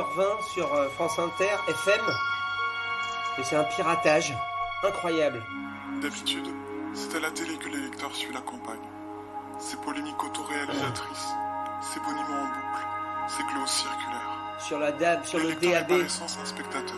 20h20 0.00 0.42
sur 0.52 0.72
euh, 0.74 0.88
France 0.90 1.18
Inter 1.18 1.56
FM. 1.68 2.00
Et 3.38 3.44
c'est 3.44 3.56
un 3.56 3.64
piratage 3.64 4.34
incroyable. 4.82 5.42
D'habitude, 6.00 6.46
c'est 6.94 7.16
à 7.16 7.20
la 7.20 7.30
télé 7.30 7.56
que 7.56 7.68
l'électeur 7.68 8.14
suit 8.14 8.32
la 8.32 8.40
campagne. 8.40 8.78
Ces 9.58 9.76
polémiques 9.76 10.22
autoréalisatrices, 10.22 11.28
ces 11.80 12.00
boniments 12.00 12.42
en 12.42 12.46
boucle, 12.46 12.86
ces 13.28 13.42
clauses 13.44 13.70
circulaires. 13.70 14.32
Sur 14.58 14.78
la 14.78 14.92
DAB, 14.92 15.24
sur 15.24 15.38
le 15.38 15.50
est 15.50 15.54
DAB, 15.56 15.88
par 15.88 15.96
un 15.96 16.44
spectateur. 16.44 16.96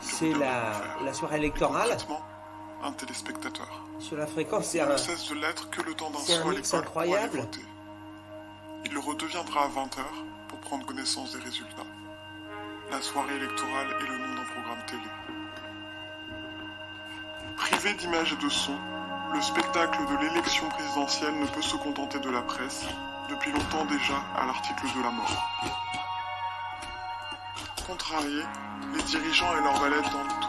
c'est 0.00 0.32
la, 0.34 0.72
la 1.04 1.12
soirée 1.12 1.36
électorale. 1.36 1.96
Un 2.84 2.92
téléspectateur. 2.92 3.68
Sur 4.00 4.16
la 4.16 4.26
fréquence, 4.26 4.66
c'est 4.66 4.78
Il 4.78 4.80
un. 4.82 4.88
ne 4.88 4.96
cesse 4.96 5.28
de 5.28 5.34
l'être 5.36 5.70
que 5.70 5.82
le 5.82 5.94
temps 5.94 6.10
d'un 6.10 6.18
mix 6.18 6.38
pour 6.40 6.50
aller 6.50 6.62
incroyable. 6.74 7.38
voter. 7.38 7.64
Il 8.84 8.92
le 8.92 8.98
redeviendra 9.00 9.64
à 9.64 9.68
20h 9.68 10.02
pour 10.48 10.58
prendre 10.60 10.84
connaissance 10.84 11.32
des 11.36 11.42
résultats. 11.44 11.86
La 12.92 13.00
soirée 13.00 13.36
électorale 13.36 13.88
est 14.02 14.06
le 14.06 14.18
nom 14.18 14.34
d'un 14.34 14.44
programme 14.44 14.84
télé. 14.86 15.08
Privé 17.56 17.94
d'images 17.94 18.34
et 18.34 18.44
de 18.44 18.50
son, 18.50 18.76
le 19.32 19.40
spectacle 19.40 19.98
de 20.10 20.16
l'élection 20.22 20.68
présidentielle 20.68 21.34
ne 21.38 21.46
peut 21.46 21.62
se 21.62 21.76
contenter 21.76 22.20
de 22.20 22.28
la 22.28 22.42
presse, 22.42 22.84
depuis 23.30 23.50
longtemps 23.50 23.86
déjà 23.86 24.22
à 24.36 24.44
l'article 24.44 24.84
de 24.94 25.02
la 25.02 25.10
mort. 25.10 25.50
Contrariés, 27.86 28.44
les 28.94 29.02
dirigeants 29.04 29.56
et 29.56 29.62
leurs 29.62 29.80
valets 29.80 30.02
dans 30.02 30.28
tout. 30.28 30.48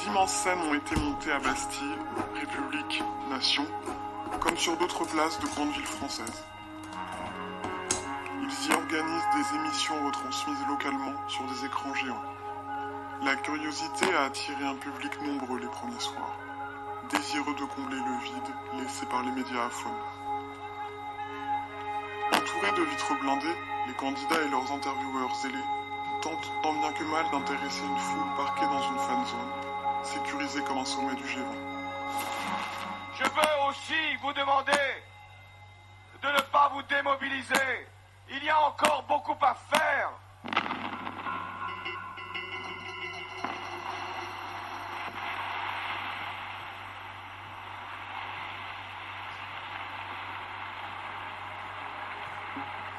D'immenses 0.00 0.32
scènes 0.32 0.60
ont 0.68 0.74
été 0.74 0.96
montées 0.96 1.32
à 1.32 1.38
Bastille, 1.38 1.96
République, 2.34 3.02
Nation, 3.30 3.66
comme 4.38 4.58
sur 4.58 4.76
d'autres 4.76 5.06
places 5.06 5.40
de 5.40 5.46
grandes 5.46 5.72
villes 5.72 5.86
françaises. 5.86 6.44
Organisent 8.72 9.30
des 9.34 9.56
émissions 9.56 10.06
retransmises 10.06 10.66
localement 10.68 11.28
sur 11.28 11.44
des 11.46 11.64
écrans 11.64 11.94
géants. 11.94 12.22
La 13.22 13.36
curiosité 13.36 14.06
a 14.14 14.24
attiré 14.24 14.64
un 14.64 14.76
public 14.76 15.20
nombreux 15.22 15.58
les 15.58 15.66
premiers 15.66 16.00
soirs, 16.00 16.38
désireux 17.10 17.54
de 17.54 17.64
combler 17.64 17.98
le 17.98 18.24
vide 18.24 18.54
laissé 18.82 19.06
par 19.06 19.22
les 19.22 19.32
médias 19.32 19.66
à 19.66 19.70
fond. 19.70 19.94
Entourés 22.32 22.72
de 22.78 22.82
vitres 22.82 23.20
blindées, 23.20 23.56
les 23.86 23.94
candidats 23.94 24.42
et 24.42 24.48
leurs 24.48 24.72
intervieweurs 24.72 25.34
zélés 25.42 25.68
tentent 26.22 26.52
tant 26.62 26.72
bien 26.72 26.92
que 26.92 27.04
mal 27.04 27.30
d'intéresser 27.30 27.82
une 27.84 27.98
foule 27.98 28.36
parquée 28.36 28.66
dans 28.66 28.82
une 28.82 28.98
fan 28.98 29.26
zone, 29.26 30.04
sécurisée 30.04 30.62
comme 30.62 30.78
un 30.78 30.84
sommet 30.84 31.14
du 31.14 31.24
G20. 31.24 31.44
Je 33.18 33.24
veux 33.24 33.68
aussi 33.68 34.16
vous 34.22 34.32
demander 34.32 34.72
de 36.22 36.28
ne 36.28 36.40
pas 36.52 36.70
vous 36.72 36.82
démobiliser. 36.82 37.86
Il 38.32 38.44
y 38.44 38.48
a 38.48 38.60
encore 38.60 39.04
beaucoup 39.08 39.36
à 39.44 39.54
faire. 39.54 40.10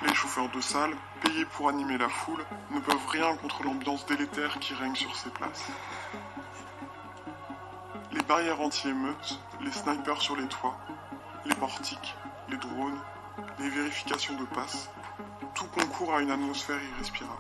Les 0.02 0.14
chauffeurs 0.14 0.50
de 0.50 0.60
salle, 0.60 0.94
payés 1.22 1.46
pour 1.46 1.70
animer 1.70 1.98
la 1.98 2.10
foule, 2.10 2.44
ne 2.72 2.82
peuvent 2.82 3.08
rien 3.08 3.34
contre 3.38 3.64
l'ambiance 3.64 4.06
délétère 4.08 4.60
qui 4.60 4.74
règne 4.74 4.96
sur 4.96 5.16
ces 5.16 5.30
places. 5.30 5.72
Les 8.12 8.22
barrières 8.24 8.60
anti-émeutes, 8.60 9.40
les 9.62 9.72
snipers 9.72 10.22
sur 10.22 10.36
les 10.36 10.48
toits, 10.48 10.78
les 11.46 11.56
portiques, 11.56 12.16
les 12.50 12.58
drones, 12.58 13.00
les 13.60 13.70
vérifications 13.70 14.36
de 14.36 14.46
passe, 14.46 14.90
tout 15.56 15.68
concourt 15.68 16.14
à 16.16 16.22
une 16.22 16.32
atmosphère 16.32 16.80
irrespirable. 16.84 17.38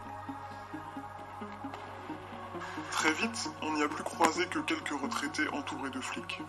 Très 2.91 3.13
vite, 3.13 3.49
on 3.61 3.73
n'y 3.73 3.83
a 3.83 3.87
plus 3.87 4.03
croisé 4.03 4.45
que 4.47 4.59
quelques 4.59 5.01
retraités 5.01 5.47
entourés 5.49 5.89
de 5.89 6.01
flics. 6.01 6.41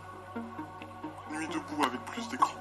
Nuit 1.31 1.49
debout 1.49 1.83
avec 1.85 2.05
plus 2.05 2.29
d'écran. 2.29 2.61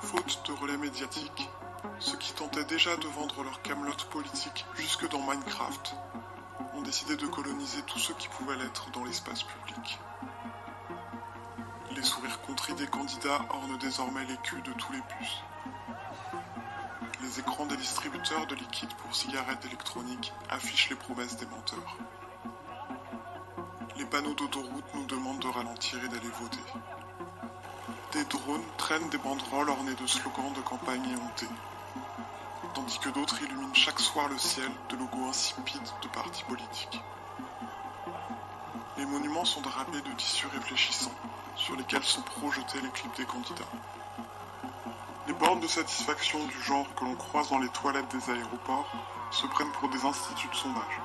Faute 0.00 0.42
de 0.46 0.52
relais 0.52 0.76
médiatiques, 0.76 1.48
ceux 1.98 2.18
qui 2.18 2.32
tentaient 2.34 2.64
déjà 2.64 2.94
de 2.96 3.06
vendre 3.08 3.42
leur 3.42 3.62
camelote 3.62 4.04
politique 4.10 4.66
jusque 4.74 5.08
dans 5.08 5.20
Minecraft 5.20 5.94
ont 6.74 6.82
décidé 6.82 7.16
de 7.16 7.26
coloniser 7.26 7.80
tout 7.82 7.98
ce 7.98 8.12
qui 8.12 8.28
pouvait 8.28 8.56
l'être 8.56 8.90
dans 8.90 9.04
l'espace 9.04 9.44
public. 9.44 9.98
Les 11.92 12.02
sourires 12.02 12.42
contris 12.42 12.74
des 12.74 12.86
candidats 12.86 13.40
ornent 13.48 13.78
désormais 13.78 14.24
les 14.26 14.36
culs 14.38 14.62
de 14.62 14.72
tous 14.72 14.92
les 14.92 15.00
bus. 15.00 15.42
Les 17.36 17.42
écrans 17.42 17.66
des 17.66 17.76
distributeurs 17.76 18.46
de 18.46 18.54
liquide 18.54 18.94
pour 18.94 19.14
cigarettes 19.14 19.62
électroniques 19.66 20.32
affichent 20.48 20.88
les 20.88 20.96
promesses 20.96 21.36
des 21.36 21.44
menteurs. 21.44 21.98
Les 23.96 24.06
panneaux 24.06 24.32
d'autoroute 24.32 24.94
nous 24.94 25.04
demandent 25.04 25.40
de 25.40 25.48
ralentir 25.48 26.02
et 26.02 26.08
d'aller 26.08 26.30
voter. 26.40 26.64
Des 28.12 28.24
drones 28.24 28.64
traînent 28.78 29.10
des 29.10 29.18
banderoles 29.18 29.68
ornées 29.68 29.94
de 29.96 30.06
slogans 30.06 30.54
de 30.54 30.62
campagne 30.62 31.04
éhontés, 31.10 31.54
tandis 32.72 32.98
que 33.00 33.10
d'autres 33.10 33.42
illuminent 33.42 33.74
chaque 33.74 34.00
soir 34.00 34.28
le 34.28 34.38
ciel 34.38 34.70
de 34.88 34.96
logos 34.96 35.28
insipides 35.28 35.92
de 36.00 36.08
partis 36.08 36.44
politiques. 36.44 37.02
Les 38.96 39.04
monuments 39.04 39.44
sont 39.44 39.60
drapés 39.60 40.00
de 40.00 40.12
tissus 40.16 40.46
réfléchissants, 40.46 41.14
sur 41.54 41.76
lesquels 41.76 42.04
sont 42.04 42.22
projetés 42.22 42.80
les 42.80 42.90
clips 42.90 43.16
des 43.16 43.26
candidats. 43.26 43.68
Les 45.26 45.32
bornes 45.32 45.58
de 45.58 45.66
satisfaction 45.66 46.44
du 46.46 46.62
genre 46.62 46.86
que 46.94 47.04
l'on 47.04 47.16
croise 47.16 47.50
dans 47.50 47.58
les 47.58 47.68
toilettes 47.70 48.08
des 48.14 48.30
aéroports 48.30 48.86
se 49.32 49.46
prennent 49.48 49.72
pour 49.72 49.88
des 49.88 50.04
instituts 50.04 50.46
de 50.46 50.54
sondage. 50.54 51.00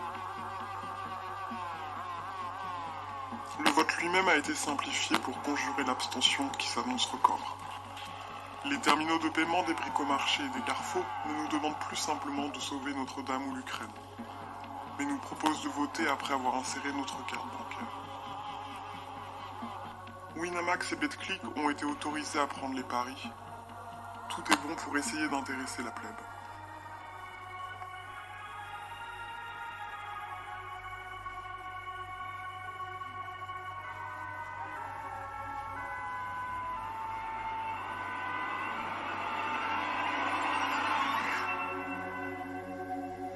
Le 3.66 3.72
vote 3.72 3.92
lui-même 3.98 4.28
a 4.28 4.36
été 4.36 4.54
simplifié 4.54 5.18
pour 5.18 5.42
conjurer 5.42 5.84
l'abstention 5.86 6.48
qui 6.50 6.68
s'annonce 6.68 7.06
record. 7.06 7.58
Les 8.66 8.80
terminaux 8.80 9.18
de 9.18 9.30
paiement 9.30 9.64
des 9.64 9.74
bricomarchés 9.74 10.44
et 10.44 10.60
des 10.60 10.66
carrefours 10.66 11.06
ne 11.26 11.34
nous 11.34 11.48
demandent 11.48 11.80
plus 11.80 11.96
simplement 11.96 12.48
de 12.50 12.60
sauver 12.60 12.94
Notre-Dame 12.94 13.48
ou 13.48 13.56
l'Ukraine, 13.56 13.90
mais 15.00 15.06
nous 15.06 15.18
proposent 15.18 15.64
de 15.64 15.70
voter 15.70 16.08
après 16.08 16.36
avoir 16.36 16.56
inséré 16.58 16.92
notre 16.94 17.26
carte 17.26 17.48
bancaire. 17.48 17.88
Winamax 20.36 20.92
et 20.92 20.96
BetClick 20.96 21.42
ont 21.58 21.72
été 21.72 21.86
autorisés 21.86 22.40
à 22.40 22.46
prendre 22.46 22.76
les 22.76 22.84
paris. 22.84 23.32
Tout 24.34 24.42
est 24.50 24.56
bon 24.66 24.74
pour 24.76 24.98
essayer 24.98 25.28
d'intéresser 25.28 25.84
la 25.84 25.92
plèbe. 25.92 26.12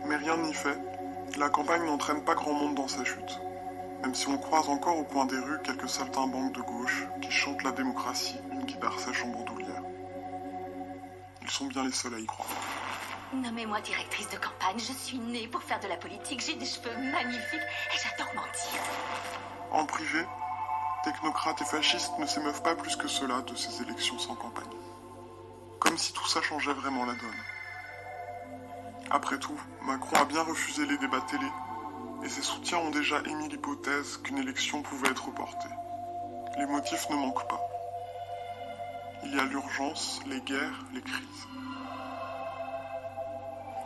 Mais 0.06 0.16
rien 0.16 0.38
n'y 0.38 0.54
fait. 0.54 0.80
La 1.38 1.50
campagne 1.50 1.84
n'entraîne 1.84 2.24
pas 2.24 2.36
grand 2.36 2.54
monde 2.54 2.76
dans 2.76 2.88
sa 2.88 3.04
chute. 3.04 3.42
Même 4.02 4.16
si 4.16 4.30
on 4.30 4.38
croise 4.38 4.70
encore 4.70 4.98
au 4.98 5.04
coin 5.04 5.26
des 5.26 5.40
rues 5.40 5.60
quelques 5.62 5.90
saltimbanques 5.90 6.54
de 6.54 6.62
gauche 6.62 7.06
qui 7.22 7.32
chantent 7.32 7.64
la 7.64 7.72
démocratie, 7.72 8.40
une 8.54 8.64
guitare 8.64 8.98
sèche 8.98 9.26
en 9.26 9.28
bandoulière. 9.28 9.65
Sont 11.56 11.68
bien 11.68 11.86
les 11.86 11.92
seuls 11.94 12.14
à 12.14 12.20
y 12.20 12.26
croire. 12.26 12.50
Nommez-moi 13.34 13.80
directrice 13.80 14.28
de 14.30 14.36
campagne. 14.36 14.78
Je 14.78 14.92
suis 14.92 15.18
née 15.20 15.48
pour 15.48 15.64
faire 15.64 15.80
de 15.80 15.88
la 15.88 15.96
politique. 15.96 16.42
J'ai 16.46 16.56
des 16.56 16.66
cheveux 16.66 16.94
magnifiques 16.98 17.62
et 17.94 17.98
j'adore 17.98 18.36
mentir. 18.36 18.82
En 19.72 19.86
privé, 19.86 20.26
technocrates 21.06 21.62
et 21.62 21.66
fascistes 21.66 22.12
ne 22.20 22.26
s'émeuvent 22.26 22.62
pas 22.62 22.76
plus 22.76 22.98
que 22.98 23.08
cela 23.08 23.42
de 23.44 23.56
ces 23.56 23.82
élections 23.84 24.20
sans 24.20 24.36
campagne. 24.36 24.66
Comme 25.80 25.98
si 25.98 26.12
tout 26.12 26.28
ça 26.28 26.42
changeait 26.42 26.74
vraiment 26.74 27.06
la 27.06 27.14
donne. 27.14 27.42
Après 29.10 29.40
tout, 29.40 29.58
Macron 29.84 30.18
a 30.18 30.26
bien 30.26 30.44
refusé 30.44 30.86
les 30.86 30.98
débats 30.98 31.22
télé, 31.22 31.48
et 32.26 32.28
ses 32.28 32.42
soutiens 32.42 32.80
ont 32.80 32.92
déjà 32.92 33.22
émis 33.28 33.48
l'hypothèse 33.48 34.18
qu'une 34.18 34.40
élection 34.40 34.82
pouvait 34.82 35.08
être 35.08 35.28
reportée. 35.28 35.70
Les 36.58 36.66
motifs 36.66 37.10
ne 37.10 37.16
manquent 37.16 37.48
pas. 37.48 37.75
Il 39.26 39.36
y 39.36 39.40
a 39.40 39.46
l'urgence, 39.46 40.22
les 40.28 40.40
guerres, 40.42 40.80
les 40.94 41.02
crises. 41.02 41.48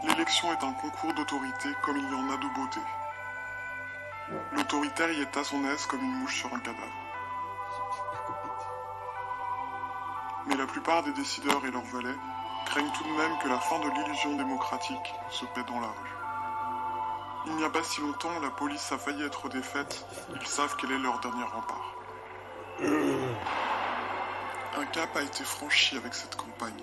L'élection 0.03 0.51
est 0.51 0.63
un 0.63 0.73
concours 0.73 1.13
d'autorité 1.13 1.69
comme 1.83 1.97
il 1.97 2.03
y 2.03 2.13
en 2.13 2.29
a 2.29 2.37
de 2.37 2.55
beauté. 2.55 2.79
L'autoritaire 4.51 5.11
y 5.11 5.21
est 5.21 5.37
à 5.37 5.43
son 5.43 5.63
aise 5.65 5.85
comme 5.85 6.01
une 6.01 6.19
mouche 6.19 6.41
sur 6.41 6.53
un 6.53 6.59
cadavre. 6.59 6.83
Mais 10.47 10.55
la 10.55 10.67
plupart 10.67 11.03
des 11.03 11.13
décideurs 11.13 11.65
et 11.65 11.71
leurs 11.71 11.83
valets 11.83 12.17
craignent 12.65 12.91
tout 12.91 13.03
de 13.03 13.17
même 13.17 13.37
que 13.41 13.47
la 13.47 13.59
fin 13.59 13.79
de 13.79 13.89
l'illusion 13.89 14.35
démocratique 14.35 15.13
se 15.29 15.45
paie 15.45 15.63
dans 15.63 15.79
la 15.79 15.87
rue. 15.87 16.15
Il 17.47 17.55
n'y 17.55 17.63
a 17.63 17.69
pas 17.69 17.83
si 17.83 18.01
longtemps, 18.01 18.39
la 18.41 18.49
police 18.49 18.91
a 18.91 18.97
failli 18.97 19.23
être 19.23 19.47
défaite, 19.47 20.05
ils 20.35 20.47
savent 20.47 20.75
quel 20.79 20.91
est 20.91 20.99
leur 20.99 21.19
dernier 21.21 21.43
rempart. 21.43 21.95
Un 24.77 24.85
cap 24.85 25.15
a 25.15 25.23
été 25.23 25.43
franchi 25.43 25.97
avec 25.97 26.13
cette 26.13 26.35
campagne. 26.35 26.73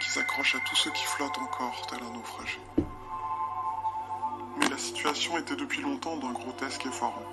qui 0.00 0.10
s'accroche 0.10 0.54
à 0.54 0.60
tout 0.60 0.76
ce 0.76 0.90
qui 0.90 1.04
flotte 1.04 1.38
encore, 1.38 1.86
tel 1.88 1.98
un 2.02 2.10
naufragé. 2.12 2.60
Mais 4.58 4.68
la 4.68 4.78
situation 4.78 5.38
était 5.38 5.56
depuis 5.56 5.80
longtemps 5.80 6.16
d'un 6.18 6.32
grotesque 6.32 6.84
effarant. 6.86 7.24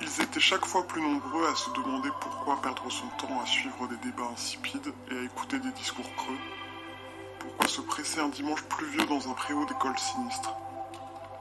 Ils 0.00 0.20
étaient 0.20 0.40
chaque 0.40 0.66
fois 0.66 0.86
plus 0.86 1.00
nombreux 1.00 1.46
à 1.46 1.54
se 1.54 1.70
demander 1.70 2.10
pourquoi 2.20 2.60
perdre 2.60 2.90
son 2.90 3.06
temps 3.18 3.40
à 3.40 3.46
suivre 3.46 3.86
des 3.88 3.96
débats 3.98 4.28
insipides 4.32 4.92
et 5.10 5.18
à 5.18 5.22
écouter 5.22 5.58
des 5.60 5.72
discours 5.72 6.12
creux. 6.16 6.38
Pourquoi 7.38 7.68
se 7.68 7.80
presser 7.80 8.20
un 8.20 8.28
dimanche 8.28 8.62
pluvieux 8.64 9.06
dans 9.06 9.30
un 9.30 9.34
préau 9.34 9.64
d'école 9.64 9.98
sinistre 9.98 10.54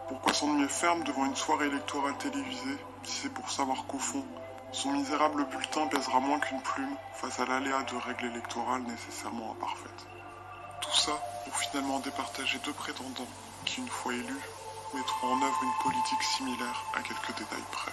Pourquoi 0.08 0.34
s'ennuyer 0.34 0.70
ferme 0.70 1.04
devant 1.04 1.26
une 1.26 1.36
soirée 1.36 1.68
électorale 1.68 2.18
télévisée 2.18 2.78
si 3.04 3.22
c'est 3.24 3.34
pour 3.34 3.50
savoir 3.52 3.86
qu'au 3.88 4.00
fond, 4.00 4.26
son 4.76 4.92
misérable 4.92 5.46
bulletin 5.46 5.88
pèsera 5.88 6.20
moins 6.20 6.40
qu'une 6.40 6.62
plume 6.62 6.98
face 7.14 7.40
à 7.40 7.46
l'aléa 7.46 7.82
de 7.84 7.96
règles 7.96 8.26
électorales 8.26 8.82
nécessairement 8.82 9.54
imparfaites. 9.54 10.06
Tout 10.82 10.96
ça 10.96 11.14
pour 11.46 11.56
finalement 11.56 12.00
départager 12.00 12.60
deux 12.66 12.74
prétendants 12.74 13.28
qui, 13.64 13.80
une 13.80 13.88
fois 13.88 14.14
élus, 14.14 14.42
mettront 14.94 15.28
en 15.28 15.42
œuvre 15.42 15.64
une 15.64 15.82
politique 15.82 16.22
similaire 16.24 16.84
à 16.94 17.02
quelques 17.02 17.38
détails 17.38 17.64
près. 17.72 17.92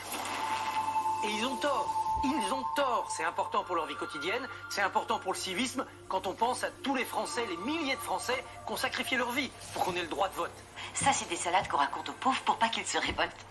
Et 1.24 1.30
ils 1.30 1.46
ont 1.46 1.56
tort. 1.56 1.88
Ils 2.24 2.52
ont 2.52 2.64
tort. 2.74 3.08
C'est 3.16 3.24
important 3.24 3.62
pour 3.62 3.76
leur 3.76 3.86
vie 3.86 3.96
quotidienne, 3.96 4.46
c'est 4.68 4.82
important 4.82 5.20
pour 5.20 5.34
le 5.34 5.38
civisme 5.38 5.86
quand 6.08 6.26
on 6.26 6.34
pense 6.34 6.64
à 6.64 6.70
tous 6.82 6.96
les 6.96 7.04
Français, 7.04 7.46
les 7.46 7.56
milliers 7.58 7.94
de 7.94 8.00
Français 8.00 8.44
qui 8.66 8.72
ont 8.72 8.76
sacrifié 8.76 9.16
leur 9.16 9.30
vie 9.30 9.52
pour 9.72 9.84
qu'on 9.84 9.94
ait 9.94 10.02
le 10.02 10.08
droit 10.08 10.28
de 10.28 10.34
vote. 10.34 10.64
Ça, 10.94 11.12
c'est 11.12 11.28
des 11.28 11.36
salades 11.36 11.68
qu'on 11.68 11.78
raconte 11.78 12.08
aux 12.08 12.14
pauvres 12.20 12.42
pour 12.42 12.56
pas 12.56 12.68
qu'ils 12.68 12.86
se 12.86 12.98
révoltent. 12.98 13.46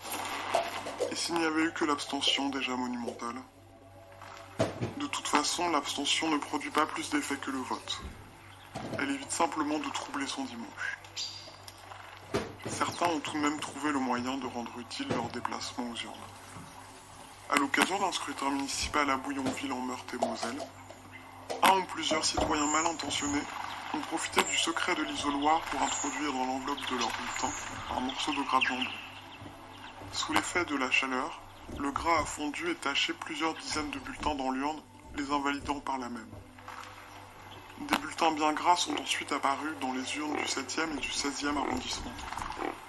Et 1.12 1.14
s'il 1.14 1.34
n'y 1.34 1.44
avait 1.44 1.64
eu 1.64 1.72
que 1.72 1.84
l'abstention 1.84 2.48
déjà 2.48 2.74
monumentale 2.74 3.36
De 4.96 5.06
toute 5.08 5.28
façon, 5.28 5.68
l'abstention 5.68 6.30
ne 6.30 6.38
produit 6.38 6.70
pas 6.70 6.86
plus 6.86 7.10
d'effet 7.10 7.36
que 7.36 7.50
le 7.50 7.58
vote. 7.58 8.00
Elle 8.98 9.10
évite 9.10 9.30
simplement 9.30 9.78
de 9.78 9.90
troubler 9.90 10.26
son 10.26 10.44
dimanche. 10.44 10.98
Certains 12.66 13.08
ont 13.08 13.20
tout 13.20 13.34
de 13.34 13.40
même 13.40 13.60
trouvé 13.60 13.92
le 13.92 13.98
moyen 13.98 14.38
de 14.38 14.46
rendre 14.46 14.72
utile 14.78 15.06
leur 15.10 15.28
déplacement 15.28 15.84
aux 15.90 15.96
urnes. 15.96 16.14
À 17.50 17.56
l'occasion 17.56 17.98
d'un 17.98 18.12
scrutin 18.12 18.48
municipal 18.48 19.10
à 19.10 19.18
Bouillonville 19.18 19.72
en 19.74 19.80
Meurthe-et-Moselle, 19.80 20.62
un 21.62 21.76
ou 21.76 21.84
plusieurs 21.92 22.24
citoyens 22.24 22.72
mal 22.72 22.86
intentionnés 22.86 23.42
ont 23.92 24.00
profité 24.00 24.42
du 24.44 24.56
secret 24.56 24.94
de 24.94 25.02
l'isoloir 25.02 25.60
pour 25.60 25.82
introduire 25.82 26.32
dans 26.32 26.46
l'enveloppe 26.46 26.90
de 26.90 26.96
leur 26.96 27.10
bulletin 27.10 27.50
un 27.98 28.00
morceau 28.00 28.32
de 28.32 28.40
gras 28.44 28.60
de 28.60 28.64
jambon. 28.64 29.11
Sous 30.12 30.34
l'effet 30.34 30.66
de 30.66 30.76
la 30.76 30.90
chaleur, 30.90 31.40
le 31.78 31.90
gras 31.90 32.20
a 32.20 32.24
fondu 32.26 32.70
et 32.70 32.74
taché 32.74 33.14
plusieurs 33.14 33.54
dizaines 33.54 33.90
de 33.90 33.98
bulletins 33.98 34.34
dans 34.34 34.50
l'urne, 34.50 34.82
les 35.16 35.30
invalidant 35.30 35.80
par 35.80 35.96
la 35.96 36.10
même. 36.10 36.28
Des 37.78 37.96
bulletins 37.96 38.30
bien 38.32 38.52
gras 38.52 38.76
sont 38.76 38.94
ensuite 38.98 39.32
apparus 39.32 39.72
dans 39.80 39.94
les 39.94 40.16
urnes 40.18 40.36
du 40.36 40.44
7e 40.44 40.92
et 40.96 41.00
du 41.00 41.08
16e 41.08 41.56
arrondissement, 41.56 42.12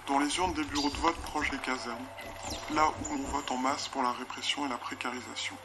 dans 0.06 0.18
les 0.18 0.36
urnes 0.36 0.52
des 0.52 0.64
bureaux 0.64 0.90
de 0.90 0.96
vote 0.96 1.16
proches 1.22 1.50
des 1.50 1.58
casernes, 1.58 2.06
là 2.74 2.88
où 2.88 3.14
on 3.14 3.30
vote 3.30 3.50
en 3.50 3.56
masse 3.56 3.88
pour 3.88 4.02
la 4.02 4.12
répression 4.12 4.66
et 4.66 4.68
la 4.68 4.76
précarisation. 4.76 5.56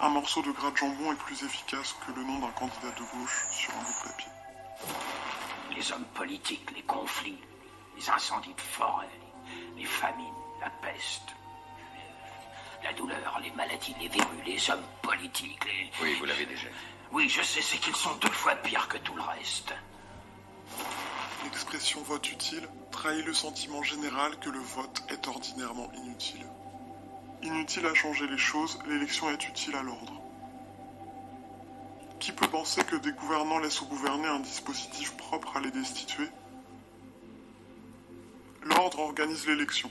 Un 0.00 0.08
morceau 0.08 0.42
de 0.42 0.50
gras 0.50 0.72
de 0.72 0.76
jambon 0.76 1.12
est 1.12 1.18
plus 1.18 1.40
efficace 1.44 1.94
que 2.04 2.12
le 2.12 2.24
nom 2.24 2.40
d'un 2.40 2.52
candidat 2.52 2.90
de 2.98 3.04
gauche 3.16 3.46
sur 3.52 3.72
un 3.74 3.82
bout 3.82 3.92
de 3.92 4.10
papier. 4.10 4.32
Les 5.76 5.92
hommes 5.92 6.06
politiques, 6.14 6.68
les 6.74 6.82
conflits, 6.82 7.38
les 7.96 8.10
incendies 8.10 8.54
de 8.54 8.60
forêt, 8.60 9.08
les, 9.76 9.82
les 9.82 9.86
famines, 9.86 10.34
la 10.60 10.70
peste, 10.70 11.34
la 12.82 12.92
douleur, 12.92 13.40
les 13.42 13.50
maladies, 13.52 13.94
les 14.00 14.08
verrues, 14.08 14.42
les 14.44 14.70
hommes 14.70 14.84
politiques, 15.02 15.64
les... 15.64 15.90
Oui, 16.02 16.14
vous 16.18 16.26
l'avez 16.26 16.46
déjà. 16.46 16.68
Oui, 17.12 17.28
je 17.28 17.42
sais, 17.42 17.62
c'est 17.62 17.78
qu'ils 17.78 17.96
sont 17.96 18.14
deux 18.16 18.30
fois 18.30 18.54
pires 18.56 18.88
que 18.88 18.98
tout 18.98 19.14
le 19.14 19.22
reste. 19.22 19.72
L'expression 21.44 22.02
vote 22.02 22.30
utile 22.30 22.68
trahit 22.90 23.24
le 23.24 23.34
sentiment 23.34 23.82
général 23.82 24.38
que 24.38 24.50
le 24.50 24.58
vote 24.58 25.04
est 25.08 25.26
ordinairement 25.28 25.90
inutile. 25.94 26.46
Inutile 27.42 27.86
à 27.86 27.94
changer 27.94 28.26
les 28.26 28.38
choses, 28.38 28.78
l'élection 28.86 29.30
est 29.30 29.48
utile 29.48 29.76
à 29.76 29.82
l'ordre. 29.82 30.20
Qui 32.18 32.32
peut 32.32 32.48
penser 32.48 32.82
que 32.84 32.96
des 32.96 33.12
gouvernants 33.12 33.58
laissent 33.58 33.82
au 33.82 33.86
gouverner 33.86 34.28
un 34.28 34.40
dispositif 34.40 35.14
propre 35.16 35.56
à 35.56 35.60
les 35.60 35.70
destituer 35.70 36.28
L'ordre 38.64 38.98
organise 39.00 39.46
l'élection. 39.46 39.90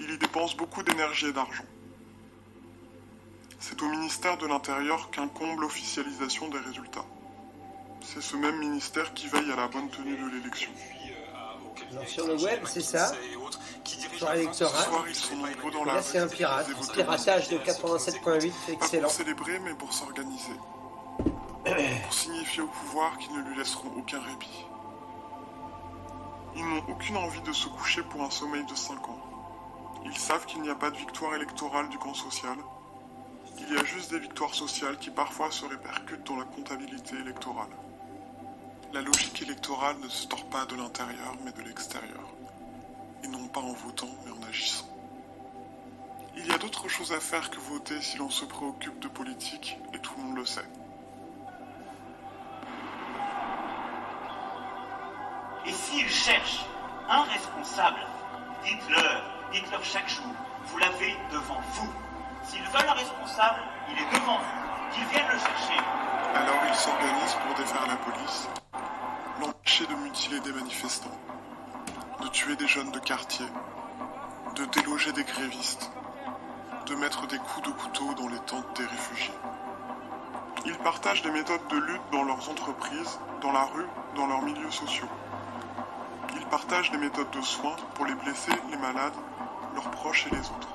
Il 0.00 0.10
y 0.10 0.18
dépense 0.18 0.56
beaucoup 0.56 0.82
d'énergie 0.82 1.26
et 1.26 1.32
d'argent. 1.32 1.64
C'est 3.58 3.82
au 3.82 3.88
ministère 3.88 4.38
de 4.38 4.46
l'Intérieur 4.46 5.10
qu'incombe 5.10 5.60
l'officialisation 5.60 6.48
des 6.48 6.58
résultats. 6.58 7.04
C'est 8.04 8.22
ce 8.22 8.36
même 8.36 8.58
ministère 8.58 9.12
qui 9.14 9.26
veille 9.26 9.50
à 9.50 9.56
la 9.56 9.66
bonne 9.66 9.90
tenue 9.90 10.16
de 10.16 10.36
l'élection. 10.36 10.70
Alors 11.90 12.06
sur 12.06 12.26
le 12.26 12.36
web, 12.40 12.60
c'est 12.66 12.80
ça. 12.82 13.08
Sur 13.84 14.28
Ce 14.28 14.34
l'électorat. 14.34 14.84
soir, 14.84 15.04
ils 15.08 15.14
sont 15.14 15.36
nombreux 15.36 15.70
dans 15.72 15.82
Et 15.82 15.86
la 15.86 15.94
là, 15.94 16.02
c'est 16.02 16.18
un 16.18 16.28
pirate. 16.28 16.68
Piratage 16.92 17.48
de 17.48 17.56
leur 17.56 17.64
87.8, 17.64 18.22
Pas 18.22 18.72
excellent. 18.72 19.02
pour 19.04 19.10
célébrer, 19.12 19.58
mais 19.60 19.74
pour 19.74 19.92
s'organiser. 19.92 20.52
pour 21.64 22.12
signifier 22.12 22.62
au 22.62 22.68
pouvoir 22.68 23.16
qu'ils 23.18 23.32
ne 23.34 23.42
lui 23.48 23.56
laisseront 23.56 23.90
aucun 23.96 24.20
répit. 24.20 24.64
Ils 26.58 26.66
n'ont 26.66 26.82
aucune 26.88 27.16
envie 27.16 27.40
de 27.42 27.52
se 27.52 27.68
coucher 27.68 28.02
pour 28.02 28.20
un 28.24 28.30
sommeil 28.30 28.64
de 28.66 28.74
5 28.74 29.08
ans. 29.08 29.20
Ils 30.04 30.18
savent 30.18 30.44
qu'il 30.44 30.60
n'y 30.60 30.70
a 30.70 30.74
pas 30.74 30.90
de 30.90 30.96
victoire 30.96 31.36
électorale 31.36 31.88
du 31.88 31.98
camp 31.98 32.14
social. 32.14 32.56
Il 33.60 33.72
y 33.72 33.78
a 33.78 33.84
juste 33.84 34.10
des 34.10 34.18
victoires 34.18 34.52
sociales 34.52 34.98
qui 34.98 35.10
parfois 35.10 35.52
se 35.52 35.64
répercutent 35.66 36.26
dans 36.26 36.34
la 36.34 36.44
comptabilité 36.44 37.14
électorale. 37.14 37.70
La 38.92 39.02
logique 39.02 39.40
électorale 39.40 40.00
ne 40.02 40.08
se 40.08 40.26
tord 40.26 40.46
pas 40.46 40.66
de 40.66 40.74
l'intérieur 40.74 41.36
mais 41.44 41.52
de 41.52 41.62
l'extérieur. 41.62 42.26
Et 43.22 43.28
non 43.28 43.46
pas 43.46 43.60
en 43.60 43.74
votant 43.74 44.10
mais 44.24 44.32
en 44.32 44.48
agissant. 44.48 44.88
Il 46.36 46.44
y 46.44 46.52
a 46.52 46.58
d'autres 46.58 46.88
choses 46.88 47.12
à 47.12 47.20
faire 47.20 47.50
que 47.50 47.60
voter 47.60 48.02
si 48.02 48.16
l'on 48.18 48.30
se 48.30 48.44
préoccupe 48.44 48.98
de 48.98 49.08
politique, 49.08 49.78
et 49.94 50.00
tout 50.00 50.12
le 50.16 50.24
monde 50.24 50.38
le 50.38 50.44
sait. 50.44 50.68
S'ils 55.88 56.08
cherchent 56.08 56.66
un 57.08 57.22
responsable, 57.22 58.00
dites-leur, 58.62 59.22
dites-leur 59.52 59.82
chaque 59.82 60.08
jour, 60.08 60.26
vous 60.66 60.78
l'avez 60.78 61.16
devant 61.32 61.60
vous. 61.72 61.88
S'ils 62.44 62.62
veulent 62.64 62.88
un 62.88 62.92
responsable, 62.92 63.60
il 63.90 63.96
est 63.96 64.20
devant 64.20 64.38
vous. 64.38 64.92
Qu'ils 64.92 65.06
viennent 65.06 65.28
le 65.28 65.38
chercher. 65.38 65.80
Alors 66.34 66.60
ils 66.66 66.74
s'organisent 66.74 67.38
pour 67.46 67.54
défaire 67.56 67.86
la 67.86 67.96
police, 67.96 68.48
l'empêcher 69.40 69.86
de 69.86 69.94
mutiler 69.94 70.40
des 70.40 70.52
manifestants, 70.52 71.18
de 72.22 72.28
tuer 72.28 72.56
des 72.56 72.66
jeunes 72.66 72.90
de 72.90 72.98
quartier, 72.98 73.46
de 74.56 74.64
déloger 74.66 75.12
des 75.12 75.24
grévistes, 75.24 75.90
de 76.86 76.94
mettre 76.96 77.26
des 77.26 77.38
coups 77.38 77.68
de 77.68 77.72
couteau 77.72 78.14
dans 78.14 78.28
les 78.28 78.40
tentes 78.40 78.76
des 78.76 78.86
réfugiés. 78.86 79.34
Ils 80.64 80.78
partagent 80.78 81.22
des 81.22 81.30
méthodes 81.30 81.66
de 81.68 81.76
lutte 81.76 82.10
dans 82.12 82.24
leurs 82.24 82.48
entreprises, 82.50 83.18
dans 83.40 83.52
la 83.52 83.64
rue, 83.64 83.86
dans 84.16 84.26
leurs 84.26 84.42
milieux 84.42 84.70
sociaux. 84.70 85.08
Partagent 86.50 86.90
des 86.90 86.98
méthodes 86.98 87.30
de 87.30 87.42
soins 87.42 87.76
pour 87.94 88.06
les 88.06 88.14
blessés, 88.14 88.52
les 88.70 88.78
malades, 88.78 89.12
leurs 89.74 89.90
proches 89.90 90.26
et 90.28 90.30
les 90.30 90.40
autres. 90.40 90.68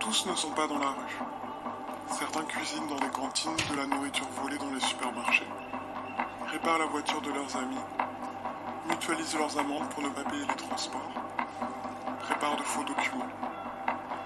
Tous 0.00 0.26
ne 0.26 0.34
sont 0.34 0.50
pas 0.50 0.66
dans 0.66 0.78
la 0.78 0.88
rue. 0.88 1.18
Certains 2.08 2.42
cuisinent 2.42 2.88
dans 2.88 2.98
des 2.98 3.10
cantines 3.10 3.56
de 3.70 3.76
la 3.76 3.86
nourriture 3.86 4.26
volée 4.42 4.58
dans 4.58 4.70
les 4.70 4.80
supermarchés, 4.80 5.46
réparent 6.48 6.78
la 6.78 6.86
voiture 6.86 7.20
de 7.20 7.30
leurs 7.30 7.56
amis, 7.56 7.78
mutualisent 8.88 9.38
leurs 9.38 9.56
amendes 9.58 9.88
pour 9.90 10.02
ne 10.02 10.08
pas 10.08 10.24
payer 10.24 10.46
les 10.46 10.56
transports, 10.56 11.12
réparent 12.28 12.56
de 12.56 12.64
faux 12.64 12.82
documents, 12.82 13.30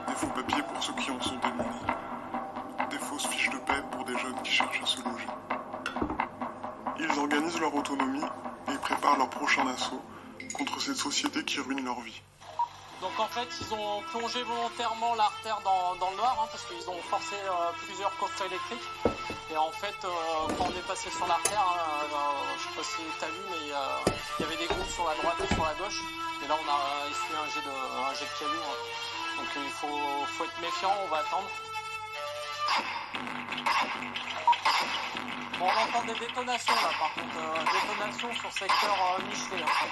des 0.08 0.14
faux 0.14 0.28
papiers 0.28 0.62
pour 0.62 0.82
ceux 0.82 0.94
qui 0.94 1.10
en 1.10 1.20
sont 1.20 1.36
démunis, 1.36 2.88
des 2.88 2.98
fausses 2.98 3.26
fiches 3.26 3.50
de 3.50 3.58
paie 3.58 3.82
pour 3.90 4.04
des 4.06 4.16
jeunes 4.16 4.40
qui 4.42 4.50
cherchent 4.50 4.82
à 4.82 4.86
se. 4.86 5.13
Assaut 9.62 10.02
contre 10.52 10.80
cette 10.80 10.96
société 10.96 11.44
qui 11.44 11.60
ruine 11.60 11.84
leur 11.84 12.00
vie. 12.00 12.20
Donc 13.00 13.18
en 13.18 13.26
fait, 13.28 13.48
ils 13.60 13.74
ont 13.74 14.02
plongé 14.10 14.42
volontairement 14.42 15.14
l'artère 15.14 15.60
dans, 15.64 16.10
le 16.10 16.16
noir 16.16 16.38
hein, 16.40 16.48
parce 16.50 16.64
qu'ils 16.64 16.88
ont 16.88 17.02
forcé 17.10 17.36
euh, 17.36 17.70
plusieurs 17.86 18.16
coffrets 18.18 18.46
électriques. 18.46 18.88
Et 19.50 19.56
en 19.56 19.70
fait, 19.70 19.94
euh, 20.04 20.08
quand 20.56 20.66
on 20.66 20.70
est 20.70 20.86
passé 20.88 21.10
sur 21.10 21.26
l'artère, 21.26 21.60
hein, 21.60 21.78
euh, 21.80 22.56
je 22.56 22.62
sais 22.62 22.76
pas 22.76 22.84
si 22.84 23.02
tu 23.18 23.24
as 23.24 23.28
vu, 23.28 23.42
mais 23.50 23.62
il 24.38 24.42
y 24.42 24.44
avait 24.46 24.56
des 24.56 24.66
groupes 24.66 24.90
sur 24.90 25.06
la 25.06 25.14
droite 25.16 25.36
et 25.44 25.54
sur 25.54 25.64
la 25.64 25.74
gauche. 25.74 26.00
Et 26.44 26.48
là, 26.48 26.56
on 26.56 26.68
a 26.70 27.10
essuyé 27.10 27.36
un 27.36 27.48
jet 27.52 27.64
de, 27.66 27.74
un 27.74 28.14
jet 28.14 28.24
de 28.24 28.38
caillou. 28.38 28.62
hein. 28.62 28.80
Donc 29.36 29.48
il 29.56 29.70
faut, 29.70 30.00
faut 30.38 30.44
être 30.44 30.60
méfiant, 30.62 30.94
on 31.04 31.08
va 31.10 31.18
attendre. 31.18 31.48
On 35.64 35.66
entend 35.66 36.04
des 36.04 36.18
détonations 36.18 36.74
là, 36.74 36.90
par 36.98 37.14
contre. 37.14 37.38
euh, 37.38 37.64
détonations 37.72 38.34
sur 38.34 38.52
secteur 38.52 39.16
euh, 39.18 39.22
Michelet. 39.24 39.62
hein. 39.62 39.88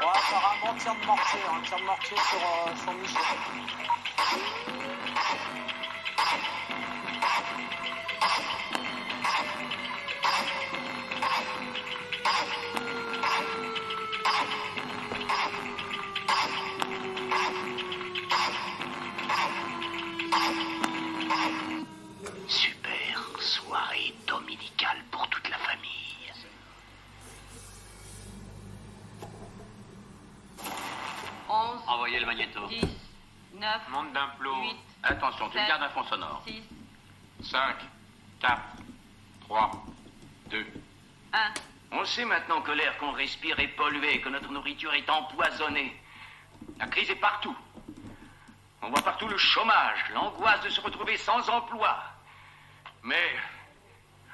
Ouais, 0.00 0.06
apparemment, 0.12 0.74
tir 0.78 0.94
de 0.96 1.06
mortier, 1.06 1.38
hein, 1.48 1.60
tir 1.64 1.78
de 1.78 1.84
mortier 1.84 2.16
sur, 2.16 2.40
euh, 2.40 2.76
sur 2.82 2.92
Michelet. 2.94 3.36
Magnéto. 32.36 32.66
10, 32.66 32.84
9, 33.54 33.88
Monte 33.88 34.12
d'un 34.12 34.28
plot. 34.38 34.60
Huit. 34.62 34.76
Attention, 35.02 35.48
tu 35.48 35.56
gardes 35.56 35.82
un 35.82 35.88
fond 35.88 36.04
sonore. 36.04 36.42
6, 36.46 36.62
5, 37.50 37.76
4, 38.40 38.62
3, 39.40 39.84
2. 40.50 40.66
1. 41.32 41.38
On 41.92 42.04
sait 42.04 42.24
maintenant 42.24 42.60
que 42.60 42.72
l'air 42.72 42.98
qu'on 42.98 43.12
respire 43.12 43.58
est 43.58 43.68
pollué, 43.68 44.20
que 44.20 44.28
notre 44.28 44.50
nourriture 44.50 44.92
est 44.94 45.08
empoisonnée. 45.08 45.98
La 46.78 46.86
crise 46.88 47.08
est 47.10 47.16
partout. 47.16 47.56
On 48.82 48.90
voit 48.90 49.02
partout 49.02 49.28
le 49.28 49.38
chômage, 49.38 50.10
l'angoisse 50.12 50.60
de 50.62 50.68
se 50.68 50.80
retrouver 50.80 51.16
sans 51.16 51.48
emploi. 51.48 52.02
Mais 53.02 53.36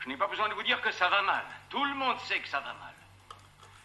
je 0.00 0.08
n'ai 0.08 0.16
pas 0.16 0.26
besoin 0.26 0.48
de 0.48 0.54
vous 0.54 0.62
dire 0.62 0.80
que 0.80 0.90
ça 0.90 1.08
va 1.08 1.22
mal. 1.22 1.44
Tout 1.68 1.84
le 1.84 1.94
monde 1.94 2.18
sait 2.20 2.40
que 2.40 2.48
ça 2.48 2.60
va 2.60 2.72
mal. 2.74 2.91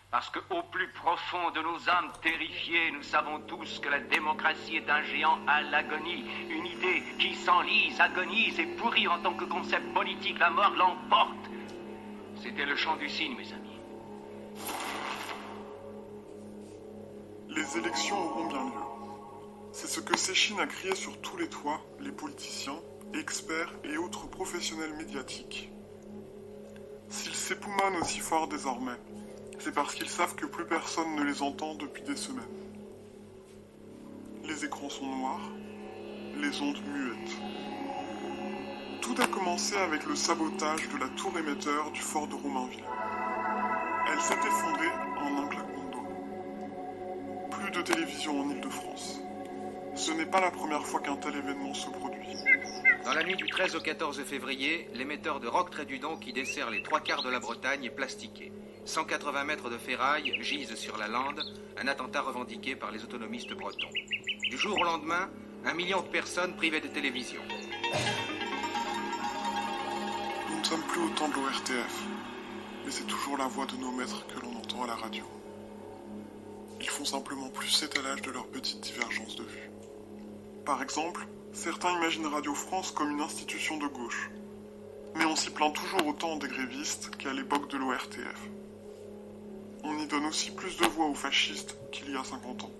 Parce 0.10 0.30
qu'au 0.30 0.64
plus 0.72 0.88
profond 0.94 1.52
de 1.52 1.62
nos 1.62 1.90
âmes 1.90 2.12
terrifiées, 2.22 2.92
nous 2.92 3.04
savons 3.04 3.42
tous 3.42 3.80
que 3.80 3.90
la 3.90 4.00
démocratie 4.00 4.78
est 4.78 4.90
un 4.90 5.04
géant 5.04 5.38
à 5.48 5.62
l'agonie. 5.62 6.24
Une 6.50 6.66
idée 6.66 7.04
qui 7.20 7.36
s'enlise, 7.36 8.00
agonise 8.00 8.58
et 8.58 8.68
pourrit 8.78 9.08
en 9.10 9.22
tant 9.22 9.34
que 9.34 9.44
concept 9.44 9.94
politique. 9.94 10.40
La 10.40 10.50
mort 10.50 10.74
l'emporte. 10.78 11.50
C'était 12.42 12.66
le 12.66 12.78
chant 12.78 12.96
du 12.96 13.10
cygne, 13.10 13.36
mes 13.36 13.52
amis. 13.52 13.80
Les 17.50 17.78
élections 17.78 18.18
auront 18.18 18.48
bien 18.48 18.64
lieu. 18.64 18.88
C'est 19.74 19.88
ce 19.88 20.00
que 20.00 20.18
Séchine 20.18 20.60
a 20.62 20.68
crié 20.68 20.96
sur 20.96 21.20
tous 21.20 21.36
les 21.36 21.50
toits, 21.50 21.82
les 22.00 22.14
politiciens, 22.14 22.80
experts 23.14 23.74
et 23.84 23.98
autres 23.98 24.28
professionnels 24.30 24.94
médiatiques. 24.94 25.70
S'ils 27.10 27.36
s'époumonnent 27.36 27.98
aussi 28.02 28.20
fort 28.20 28.48
désormais, 28.48 28.98
c'est 29.60 29.74
parce 29.74 29.96
qu'ils 29.96 30.10
savent 30.10 30.36
que 30.36 30.46
plus 30.46 30.66
personne 30.66 31.16
ne 31.16 31.24
les 31.24 31.42
entend 31.42 31.76
depuis 31.76 32.04
des 32.04 32.16
semaines. 32.16 32.44
Les 34.44 34.66
écrans 34.66 34.90
sont 34.90 35.06
noirs, 35.06 35.52
les 36.40 36.62
ondes 36.62 36.82
muettes. 36.88 37.38
Tout 39.02 39.16
a 39.22 39.28
commencé 39.28 39.76
avec 39.76 40.06
le 40.06 40.16
sabotage 40.16 40.90
de 40.90 40.98
la 40.98 41.08
tour 41.10 41.38
émetteur 41.38 41.92
du 41.92 42.02
fort 42.02 42.28
de 42.28 42.36
Romainville. 42.36 42.84
Elle 44.12 44.22
s'est 44.22 44.34
effondrée 44.34 44.92
en 45.18 45.44
un 45.44 45.48
claquement. 45.48 45.78
Plus 47.52 47.72
de 47.72 47.82
télévision 47.82 48.40
en 48.40 48.50
Ile-de-France. 48.50 49.22
Ce 49.96 50.12
n'est 50.12 50.26
pas 50.26 50.40
la 50.40 50.52
première 50.52 50.86
fois 50.86 51.00
qu'un 51.00 51.16
tel 51.16 51.36
événement 51.36 51.74
se 51.74 51.90
produit. 51.90 52.28
Dans 53.04 53.14
la 53.14 53.24
nuit 53.24 53.36
du 53.36 53.48
13 53.48 53.76
au 53.76 53.80
14 53.80 54.22
février, 54.24 54.88
l'émetteur 54.94 55.40
de 55.40 55.48
Roc 55.48 55.72
Trédudon 55.72 56.18
qui 56.18 56.34
dessert 56.34 56.70
les 56.70 56.84
trois 56.84 57.00
quarts 57.00 57.24
de 57.24 57.30
la 57.30 57.40
Bretagne 57.40 57.84
est 57.84 57.90
plastiqué. 57.90 58.52
180 58.88 59.44
mètres 59.44 59.70
de 59.70 59.78
ferraille 59.78 60.34
gisent 60.42 60.76
sur 60.76 60.98
la 60.98 61.10
lande, 61.10 61.44
un 61.78 61.88
attentat 61.90 62.22
revendiqué 62.22 62.74
par 62.74 62.90
les 62.90 63.04
autonomistes 63.04 63.54
bretons. 63.54 63.92
Du 64.50 64.58
jour 64.58 64.80
au 64.80 64.84
lendemain, 64.86 65.30
un 65.66 65.74
million 65.74 66.02
de 66.02 66.08
personnes 66.08 66.56
privées 66.56 66.80
de 66.80 66.88
télévision. 66.88 67.42
Nous 70.50 70.58
ne 70.58 70.64
sommes 70.64 70.84
plus 70.84 71.02
au 71.02 71.10
temps 71.10 71.28
de 71.28 71.34
l'ORTF, 71.34 72.04
mais 72.86 72.92
c'est 72.92 73.08
toujours 73.08 73.38
la 73.38 73.48
voix 73.48 73.66
de 73.66 73.76
nos 73.76 73.92
maîtres 73.92 74.26
que 74.28 74.40
l'on 74.40 74.56
entend 74.56 74.84
à 74.84 74.88
la 74.88 74.96
radio. 74.96 75.26
Ils 76.80 76.90
font 76.90 77.06
simplement 77.06 77.50
plus 77.50 77.84
étalage 77.84 78.22
de 78.22 78.32
leurs 78.32 78.48
petites 78.48 78.80
divergences 78.80 79.36
de 79.36 79.44
vue. 79.44 79.70
Par 80.66 80.82
exemple, 80.82 81.28
certains 81.52 81.92
imaginent 81.92 82.28
Radio 82.28 82.54
France 82.54 82.92
comme 82.92 83.12
une 83.12 83.22
institution 83.22 83.78
de 83.78 83.88
gauche. 83.88 84.32
Mais 85.16 85.26
on 85.26 85.36
s'y 85.36 85.50
plaint 85.50 85.74
toujours 85.74 86.08
autant 86.08 86.38
des 86.38 86.48
grévistes 86.48 87.14
qu'à 87.18 87.34
l'époque 87.34 87.70
de 87.70 87.78
l'ORTF. 87.78 88.50
On 89.84 89.98
y 89.98 90.08
donne 90.08 90.26
aussi 90.26 90.52
plus 90.52 90.78
de 90.78 90.86
voix 90.86 91.06
aux 91.06 91.16
fascistes 91.16 91.78
qu'il 91.92 92.12
y 92.12 92.16
a 92.16 92.24
50 92.24 92.64
ans. 92.64 92.72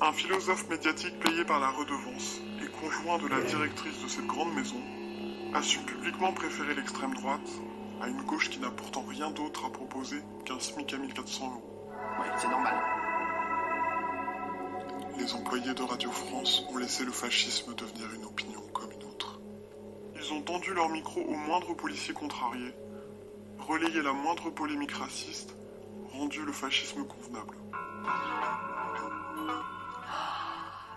Un 0.00 0.12
philosophe 0.12 0.68
médiatique 0.68 1.18
payé 1.18 1.44
par 1.44 1.58
la 1.58 1.70
redevance 1.70 2.40
et 2.62 2.70
conjoint 2.80 3.18
de 3.18 3.26
la 3.26 3.40
directrice 3.40 4.00
de 4.02 4.08
cette 4.08 4.26
grande 4.26 4.54
maison 4.54 4.80
a 5.54 5.62
su 5.62 5.80
publiquement 5.80 6.32
préférer 6.32 6.74
l'extrême 6.74 7.14
droite 7.14 7.50
à 8.00 8.08
une 8.08 8.22
gauche 8.22 8.48
qui 8.50 8.60
n'a 8.60 8.70
pourtant 8.70 9.02
rien 9.02 9.30
d'autre 9.30 9.64
à 9.64 9.70
proposer 9.70 10.22
qu'un 10.44 10.60
SMIC 10.60 10.92
à 10.94 10.98
1400 10.98 11.46
euros. 11.46 11.90
Oui, 12.20 12.26
c'est 12.36 12.48
normal. 12.48 12.74
Les 15.18 15.34
employés 15.34 15.74
de 15.74 15.82
Radio 15.82 16.12
France 16.12 16.64
ont 16.70 16.76
laissé 16.76 17.04
le 17.04 17.10
fascisme 17.10 17.74
devenir 17.74 18.06
une 18.14 18.24
opinion 18.24 18.62
comme 18.72 18.92
une 18.92 19.02
autre. 19.02 19.40
Ils 20.14 20.32
ont 20.32 20.42
tendu 20.42 20.72
leur 20.74 20.90
micro 20.90 21.20
au 21.22 21.34
moindre 21.34 21.74
policier 21.74 22.14
contrarié, 22.14 22.72
relayé 23.68 24.00
la 24.00 24.12
moindre 24.12 24.48
polémique 24.48 24.92
raciste, 24.92 25.54
rendu 26.12 26.42
le 26.42 26.52
fascisme 26.52 27.06
convenable. 27.06 27.54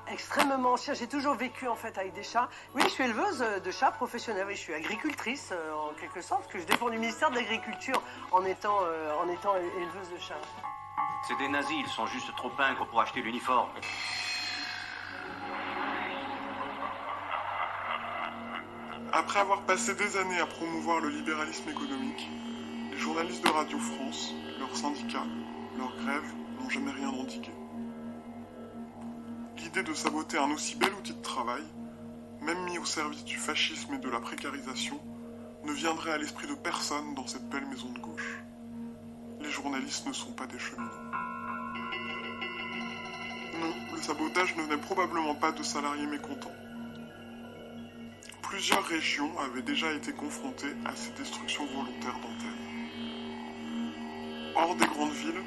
Extrêmement 0.07 0.73
ancien. 0.73 0.93
J'ai 0.93 1.07
toujours 1.07 1.35
vécu 1.35 1.67
en 1.67 1.75
fait 1.75 1.97
avec 1.97 2.13
des 2.13 2.23
chats. 2.23 2.49
Oui, 2.75 2.81
je 2.83 2.89
suis 2.89 3.03
éleveuse 3.03 3.41
euh, 3.41 3.59
de 3.59 3.71
chats 3.71 3.91
professionnelle. 3.91 4.45
Oui, 4.47 4.55
je 4.55 4.59
suis 4.59 4.73
agricultrice 4.73 5.51
euh, 5.53 5.73
en 5.73 5.93
quelque 5.93 6.21
sorte, 6.21 6.41
parce 6.41 6.53
que 6.53 6.59
je 6.59 6.65
dépends 6.65 6.89
du 6.89 6.97
ministère 6.97 7.29
de 7.29 7.35
l'Agriculture 7.35 8.01
en 8.31 8.43
étant, 8.43 8.79
euh, 8.83 9.13
en 9.21 9.29
étant 9.29 9.55
éleveuse 9.55 10.09
de 10.13 10.17
chats. 10.19 10.41
C'est 11.27 11.37
des 11.37 11.47
nazis, 11.47 11.77
ils 11.77 11.87
sont 11.87 12.07
juste 12.07 12.33
trop 12.35 12.49
pingres 12.49 12.85
pour 12.87 12.99
acheter 12.99 13.21
l'uniforme. 13.21 13.69
Après 19.13 19.39
avoir 19.39 19.61
passé 19.61 19.93
des 19.95 20.17
années 20.17 20.39
à 20.39 20.45
promouvoir 20.45 20.99
le 20.99 21.09
libéralisme 21.09 21.69
économique, 21.69 22.29
journalistes 23.01 23.43
de 23.43 23.49
Radio 23.49 23.79
France, 23.79 24.35
leurs 24.59 24.77
syndicats, 24.77 25.25
leurs 25.75 25.95
grèves 25.97 26.33
n'ont 26.59 26.69
jamais 26.69 26.91
rien 26.91 27.09
endigué. 27.09 27.49
L'idée 29.57 29.81
de 29.81 29.93
saboter 29.95 30.37
un 30.37 30.51
aussi 30.51 30.75
bel 30.75 30.93
outil 30.93 31.15
de 31.15 31.21
travail, 31.21 31.63
même 32.41 32.63
mis 32.65 32.77
au 32.77 32.85
service 32.85 33.25
du 33.25 33.37
fascisme 33.37 33.95
et 33.95 33.97
de 33.97 34.07
la 34.07 34.19
précarisation, 34.19 34.99
ne 35.63 35.71
viendrait 35.71 36.11
à 36.11 36.19
l'esprit 36.19 36.45
de 36.47 36.53
personne 36.53 37.15
dans 37.15 37.25
cette 37.25 37.49
belle 37.49 37.65
maison 37.65 37.89
de 37.89 37.97
gauche. 37.97 38.37
Les 39.39 39.49
journalistes 39.49 40.05
ne 40.05 40.13
sont 40.13 40.33
pas 40.33 40.45
des 40.45 40.59
cheminots. 40.59 40.85
Non, 43.59 43.73
le 43.95 44.01
sabotage 44.01 44.55
ne 44.57 44.61
venait 44.61 44.77
probablement 44.77 45.33
pas 45.33 45.51
de 45.51 45.63
salariés 45.63 46.05
mécontents. 46.05 46.53
Plusieurs 48.43 48.85
régions 48.85 49.31
avaient 49.39 49.63
déjà 49.63 49.91
été 49.91 50.13
confrontées 50.13 50.75
à 50.85 50.95
ces 50.95 51.11
destructions 51.13 51.65
volontaires 51.65 52.19
d'antennes. 52.21 52.60
Hors 54.55 54.75
des 54.75 54.85
grandes 54.85 55.13
villes, 55.13 55.43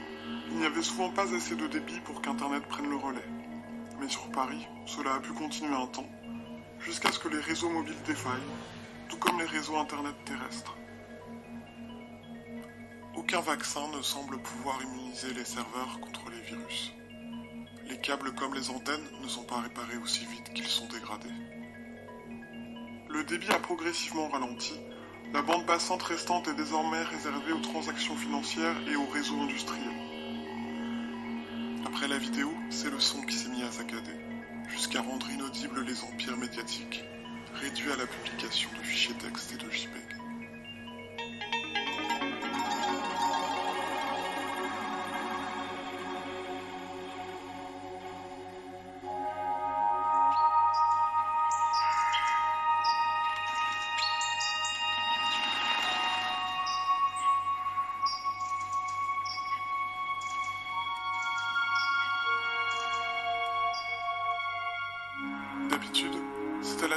il 0.51 0.57
n'y 0.57 0.67
avait 0.67 0.83
souvent 0.83 1.11
pas 1.11 1.35
assez 1.35 1.55
de 1.55 1.67
débit 1.67 2.01
pour 2.01 2.23
qu'Internet 2.23 2.65
prenne 2.67 2.89
le 2.89 2.97
relais. 2.97 3.29
Mais 4.01 4.09
sur 4.09 4.31
Paris, 4.31 4.67
cela 4.87 5.15
a 5.15 5.21
pu 5.21 5.33
continuer 5.33 5.75
un 5.75 5.87
temps, 5.87 6.09
jusqu'à 6.81 7.13
ce 7.13 7.19
que 7.19 7.29
les 7.29 7.41
réseaux 7.41 7.69
mobiles 7.69 8.03
défaillent, 8.07 8.33
tout 9.09 9.19
comme 9.19 9.39
les 9.39 9.47
réseaux 9.47 9.77
Internet 9.77 10.15
terrestres. 10.25 10.77
Aucun 13.15 13.41
vaccin 13.41 13.87
ne 13.97 14.03
semble 14.03 14.39
pouvoir 14.39 14.83
immuniser 14.83 15.35
les 15.35 15.45
serveurs 15.45 16.01
contre 16.01 16.31
les 16.31 16.41
virus. 16.41 16.93
Les 17.89 17.99
câbles 18.01 18.35
comme 18.35 18.55
les 18.55 18.71
antennes 18.71 19.07
ne 19.23 19.29
sont 19.29 19.45
pas 19.45 19.61
réparés 19.61 19.99
aussi 20.03 20.25
vite 20.27 20.53
qu'ils 20.55 20.67
sont 20.67 20.89
dégradés. 20.89 21.29
Le 23.11 23.23
débit 23.25 23.51
a 23.51 23.59
progressivement 23.59 24.29
ralenti. 24.29 24.81
La 25.35 25.43
bande 25.43 25.67
passante 25.67 26.05
restante 26.05 26.47
est 26.47 26.55
désormais 26.55 27.03
réservée 27.03 27.51
aux 27.51 27.59
transactions 27.59 28.15
financières 28.15 28.77
et 28.89 28.95
aux 28.95 29.07
réseaux 29.07 29.41
industriels. 29.41 29.91
Après 31.85 32.07
la 32.07 32.19
vidéo, 32.19 32.55
c'est 32.71 32.89
le 32.89 33.01
son 33.01 33.21
qui 33.23 33.35
s'est 33.35 33.49
mis 33.49 33.65
à 33.65 33.73
saccader, 33.73 34.15
jusqu'à 34.69 35.01
rendre 35.01 35.29
inaudibles 35.29 35.83
les 35.85 36.05
empires 36.05 36.37
médiatiques, 36.37 37.03
réduits 37.55 37.91
à 37.91 37.97
la 37.97 38.07
publication 38.07 38.71
de 38.79 38.87
fichiers 38.87 39.17
texte 39.17 39.53
et 39.55 39.57
de 39.57 39.69
JPEG. 39.73 40.14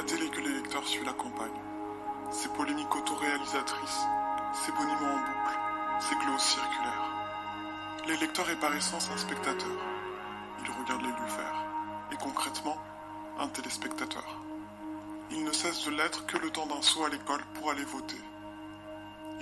La 0.08 0.16
télé 0.16 0.30
que 0.30 0.40
l'électeur 0.40 0.86
suit 0.86 1.04
la 1.04 1.12
campagne. 1.12 1.60
Ses 2.30 2.48
polémiques 2.48 2.94
autoréalisatrices, 2.94 4.06
ses 4.54 4.72
boniments 4.72 5.14
en 5.14 5.18
boucle, 5.18 5.58
ses 6.00 6.16
glosses 6.16 6.44
circulaires. 6.44 7.10
L'électeur 8.06 8.48
est 8.48 8.60
par 8.60 8.74
essence 8.74 9.10
un 9.10 9.18
spectateur. 9.18 9.76
Il 10.64 10.70
regarde 10.70 11.02
l'élu 11.02 11.28
faire. 11.28 11.64
Et 12.12 12.16
concrètement, 12.16 12.78
un 13.38 13.48
téléspectateur. 13.48 14.24
Il 15.30 15.44
ne 15.44 15.52
cesse 15.52 15.84
de 15.84 15.90
l'être 15.90 16.24
que 16.26 16.38
le 16.38 16.50
temps 16.50 16.66
d'un 16.66 16.80
saut 16.80 17.04
à 17.04 17.10
l'école 17.10 17.42
pour 17.54 17.70
aller 17.70 17.84
voter. 17.84 18.20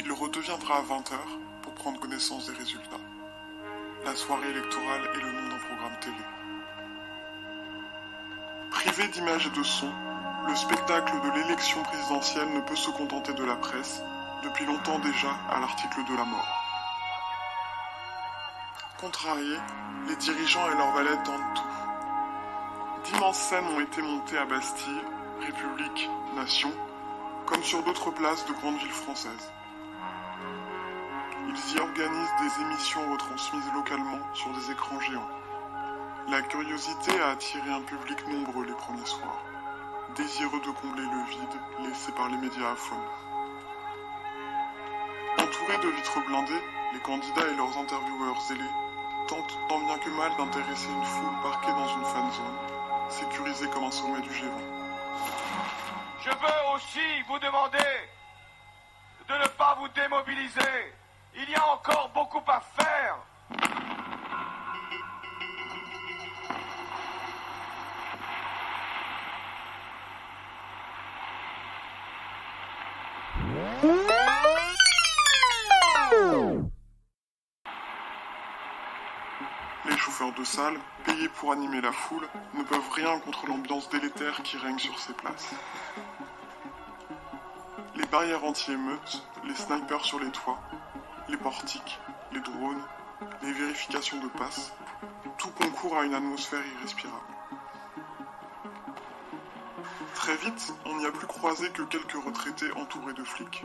Il 0.00 0.08
le 0.08 0.14
redeviendra 0.14 0.78
à 0.78 0.82
20h 0.82 1.16
pour 1.62 1.74
prendre 1.74 2.00
connaissance 2.00 2.50
des 2.50 2.56
résultats. 2.56 3.04
La 4.04 4.16
soirée 4.16 4.50
électorale 4.50 5.10
est 5.14 5.20
le 5.20 5.32
nom 5.32 5.48
d'un 5.48 5.58
programme 5.58 6.00
télé. 6.00 6.16
Privé 8.70 9.08
d'images 9.08 9.46
et 9.46 9.58
de 9.58 9.62
sons, 9.62 9.92
le 10.48 10.54
spectacle 10.54 11.20
de 11.20 11.30
l'élection 11.30 11.82
présidentielle 11.82 12.52
ne 12.52 12.60
peut 12.60 12.76
se 12.76 12.90
contenter 12.90 13.32
de 13.34 13.44
la 13.44 13.56
presse, 13.56 14.00
depuis 14.44 14.64
longtemps 14.64 14.98
déjà 15.00 15.28
à 15.50 15.58
l'article 15.58 16.04
de 16.08 16.16
la 16.16 16.24
mort. 16.24 16.62
Contrariés, 19.00 19.58
les 20.08 20.16
dirigeants 20.16 20.70
et 20.70 20.76
leurs 20.76 20.92
valets 20.92 21.22
tentent 21.24 21.54
tout. 21.54 21.62
D'immenses 23.04 23.38
scènes 23.38 23.66
ont 23.76 23.80
été 23.80 24.02
montées 24.02 24.38
à 24.38 24.44
Bastille, 24.44 25.02
République, 25.40 26.08
Nation, 26.36 26.72
comme 27.46 27.62
sur 27.62 27.82
d'autres 27.82 28.10
places 28.10 28.46
de 28.46 28.52
grandes 28.52 28.78
villes 28.78 28.90
françaises. 28.90 29.52
Ils 31.48 31.76
y 31.76 31.80
organisent 31.80 32.34
des 32.40 32.62
émissions 32.62 33.12
retransmises 33.12 33.72
localement 33.74 34.18
sur 34.34 34.50
des 34.52 34.70
écrans 34.70 35.00
géants. 35.00 35.28
La 36.28 36.42
curiosité 36.42 37.20
a 37.20 37.30
attiré 37.30 37.70
un 37.70 37.82
public 37.82 38.26
nombreux 38.28 38.64
les 38.64 38.72
premiers 38.72 39.06
soirs, 39.06 39.42
désireux 40.16 40.60
de 40.60 40.70
combler 40.70 41.02
le 41.02 41.24
vide 41.30 41.60
laissé 41.84 42.10
par 42.12 42.28
les 42.28 42.38
médias 42.38 42.72
à 42.72 42.76
fond. 42.76 42.96
Entourés 45.38 45.78
de 45.78 45.88
vitres 45.88 46.24
blindées, 46.26 46.62
les 46.94 47.00
candidats 47.00 47.46
et 47.46 47.54
leurs 47.54 47.76
intervieweurs 47.76 48.40
zélés 48.48 48.74
tentent 49.28 49.58
tant 49.68 49.78
bien 49.80 49.98
que 49.98 50.10
mal 50.10 50.34
d'intéresser 50.38 50.88
une 50.88 51.04
foule 51.04 51.42
parquée 51.42 51.72
dans 51.72 51.88
une 51.88 52.04
fan 52.06 52.30
zone, 52.32 53.10
sécurisée 53.10 53.68
comme 53.68 53.84
un 53.84 53.90
sommet 53.90 54.22
du 54.22 54.30
G20. 54.30 54.48
Je 56.24 56.30
veux 56.30 56.74
aussi 56.74 57.22
vous 57.28 57.38
demander 57.38 57.78
de 59.28 59.34
ne 59.34 59.48
pas 59.48 59.76
vous 59.78 59.88
démobiliser. 59.88 60.94
Il 61.34 61.50
y 61.50 61.54
a 61.54 61.66
encore 61.72 62.10
beaucoup 62.14 62.42
à 62.48 62.60
faire. 62.60 63.18
Les 79.84 79.96
chauffeurs 79.96 80.32
de 80.32 80.44
salle, 80.44 80.78
payés 81.04 81.28
pour 81.28 81.52
animer 81.52 81.80
la 81.80 81.92
foule, 81.92 82.28
ne 82.54 82.62
peuvent 82.62 82.90
rien 82.92 83.18
contre 83.20 83.46
l'ambiance 83.46 83.88
délétère 83.90 84.42
qui 84.42 84.56
règne 84.56 84.78
sur 84.78 84.98
ces 84.98 85.12
places. 85.14 85.54
Les 87.94 88.06
barrières 88.06 88.44
anti-émeutes, 88.44 89.22
les 89.44 89.54
snipers 89.54 90.04
sur 90.04 90.20
les 90.20 90.30
toits, 90.30 90.60
les 91.28 91.36
portiques, 91.36 91.98
les 92.32 92.40
drones, 92.40 92.82
les 93.42 93.52
vérifications 93.52 94.20
de 94.20 94.28
passe, 94.28 94.72
tout 95.38 95.50
concourt 95.50 95.98
à 95.98 96.04
une 96.04 96.14
atmosphère 96.14 96.62
irrespirable. 96.78 97.35
Très 100.26 100.38
vite, 100.38 100.74
on 100.84 100.96
n'y 100.96 101.06
a 101.06 101.12
plus 101.12 101.28
croisé 101.28 101.70
que 101.70 101.82
quelques 101.82 102.20
retraités 102.20 102.72
entourés 102.72 103.12
de 103.12 103.22
flics. 103.22 103.64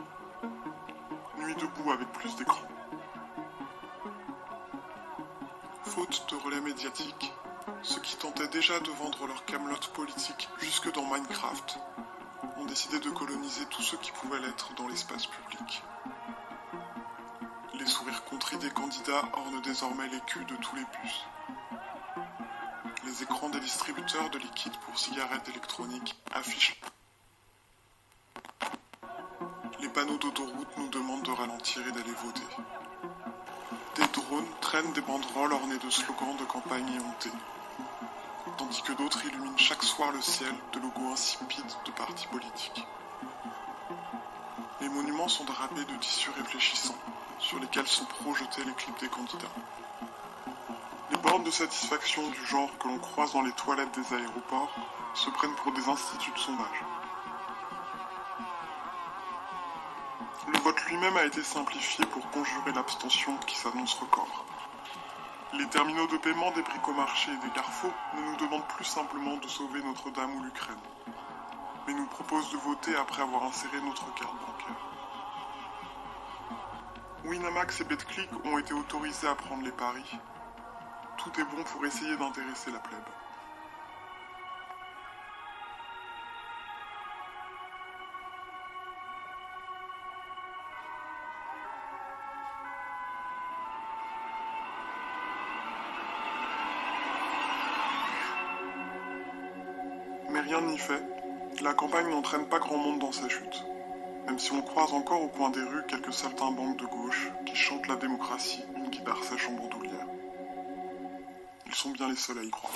Nuit 1.39 1.56
debout 1.56 1.91
avec 1.91 2.08
plus 2.12 2.36
d'écran. 2.36 2.62
Faute 5.86 6.24
de 6.30 6.36
relais 6.36 6.62
médiatiques, 6.62 7.34
ceux 7.82 8.00
qui 8.02 8.15
tentaient 8.15 8.47
déjà 8.50 8.80
de 8.80 8.91
vendre 8.91 9.26
leur 9.26 9.43
camelote 9.45 9.88
politique 9.88 10.50
jusque 10.60 10.93
dans 10.93 11.12
Minecraft 11.12 11.80
ont 12.58 12.65
décidé 12.65 13.00
de 13.00 13.10
coloniser 13.10 13.65
tout 13.71 13.82
ce 13.82 13.95
qui 13.95 14.12
pouvait 14.12 14.39
l'être 14.41 14.71
dans 14.76 14.88
l'espace 14.88 15.26
public. 15.26 15.82
Les 17.74 17.88
sourires 17.88 18.24
contris 18.26 18.58
des 18.58 18.69
candidats 18.69 19.24
ornent 19.34 19.63
désormais 19.63 20.10
les 20.10 20.21
culs 20.28 20.45
de 20.45 20.56
tous 20.58 20.76
les 20.76 20.86
bus. 21.02 21.26
Écrans 23.22 23.50
des 23.50 23.60
distributeurs 23.60 24.32
de 24.32 24.40
liquide 24.40 24.76
pour 24.78 24.98
cigarettes 24.98 25.48
électroniques 25.50 26.16
affichent. 26.34 26.82
Les 29.80 29.90
panneaux 29.90 30.18
d'autoroute 30.18 30.78
nous 30.78 30.90
demandent 30.90 31.22
de 31.22 31.32
ralentir 31.32 31.88
et 31.88 31.92
d'aller 31.92 32.14
voter. 32.14 32.48
Des 33.96 34.08
drones 34.08 34.50
traînent 34.60 34.94
des 34.94 35.02
banderoles 35.02 35.54
ornées 35.54 35.78
de 35.78 35.90
slogans 35.92 36.36
de 36.38 36.46
campagne 36.46 36.92
éhontés, 36.94 37.32
tandis 38.58 38.82
que 38.82 38.94
d'autres 38.94 39.24
illuminent 39.24 39.58
chaque 39.58 39.84
soir 39.84 40.12
le 40.12 40.22
ciel 40.22 40.56
de 40.74 40.80
logos 40.80 41.12
insipides 41.12 41.76
de 41.86 41.92
partis 41.92 42.28
politiques. 42.28 42.88
Les 44.80 44.90
monuments 44.90 45.28
sont 45.28 45.46
drapés 45.46 45.86
de 45.86 45.96
tissus 45.98 46.32
réfléchissants, 46.32 46.98
sur 47.38 47.60
lesquels 47.60 47.88
sont 47.88 48.06
projetés 48.06 48.64
les 48.64 48.74
clips 48.74 49.00
des 49.00 49.10
candidats. 49.10 49.54
Les 51.24 51.30
bornes 51.30 51.44
de 51.44 51.52
satisfaction 51.52 52.28
du 52.30 52.46
genre 52.48 52.76
que 52.80 52.88
l'on 52.88 52.98
croise 52.98 53.34
dans 53.34 53.44
les 53.44 53.52
toilettes 53.52 53.92
des 53.92 54.16
aéroports 54.16 54.74
se 55.14 55.30
prennent 55.30 55.54
pour 55.54 55.72
des 55.72 55.88
instituts 55.88 56.32
de 56.32 56.40
sondage. 56.40 56.84
Le 60.52 60.58
vote 60.62 60.84
lui-même 60.86 61.16
a 61.18 61.26
été 61.26 61.44
simplifié 61.44 62.06
pour 62.08 62.28
conjurer 62.32 62.72
l'abstention 62.74 63.38
qui 63.46 63.56
s'annonce 63.56 63.94
record. 63.94 64.46
Les 65.54 65.68
terminaux 65.68 66.08
de 66.08 66.18
paiement 66.18 66.50
des 66.52 66.64
bricomarchés 66.64 67.32
et 67.32 67.46
des 67.46 67.54
carrefours 67.54 67.94
ne 68.16 68.22
nous 68.22 68.38
demandent 68.38 68.68
plus 68.70 68.86
simplement 68.86 69.38
de 69.38 69.48
sauver 69.48 69.84
Notre-Dame 69.84 70.36
ou 70.38 70.44
l'Ukraine, 70.44 70.82
mais 71.86 71.94
nous 71.94 72.08
proposent 72.08 72.52
de 72.52 72.58
voter 72.58 72.96
après 72.96 73.22
avoir 73.22 73.44
inséré 73.44 73.80
notre 73.82 74.12
carte 74.16 74.34
bancaire. 74.34 74.82
Winamax 77.26 77.82
et 77.82 77.84
BetClick 77.84 78.30
ont 78.44 78.58
été 78.58 78.74
autorisés 78.74 79.28
à 79.28 79.36
prendre 79.36 79.62
les 79.62 79.72
paris. 79.72 80.18
Tout 81.24 81.40
est 81.40 81.44
bon 81.44 81.64
pour 81.64 81.86
essayer 81.86 82.18
d'intéresser 82.18 82.72
la 82.72 82.80
plèbe. 82.80 83.00
Mais 100.32 100.40
rien 100.40 100.62
n'y 100.62 100.80
fait, 100.80 101.04
la 101.62 101.76
campagne 101.76 102.10
n'entraîne 102.10 102.48
pas 102.48 102.58
grand 102.58 102.78
monde 102.78 102.98
dans 102.98 103.12
sa 103.12 103.30
chute. 103.30 103.64
Même 104.26 104.40
si 104.40 104.52
on 104.54 104.64
croise 104.64 104.92
encore 104.94 105.22
au 105.22 105.28
coin 105.28 105.52
des 105.52 105.62
rues 105.62 105.86
quelques 105.88 106.14
saltimbanques 106.14 106.78
de 106.78 106.86
gauche 106.88 107.30
qui 107.46 107.56
chantent 107.56 107.88
la 107.88 107.98
démocratie, 107.98 108.66
une 108.76 108.90
guitare 108.90 109.24
sèche 109.24 109.48
en 109.50 109.52
bandoulière. 109.52 110.11
Ils 111.72 111.78
sont 111.78 111.92
bien 111.92 112.10
les 112.10 112.18
seuls 112.18 112.38
à 112.38 112.44
y 112.44 112.50
croire. 112.50 112.74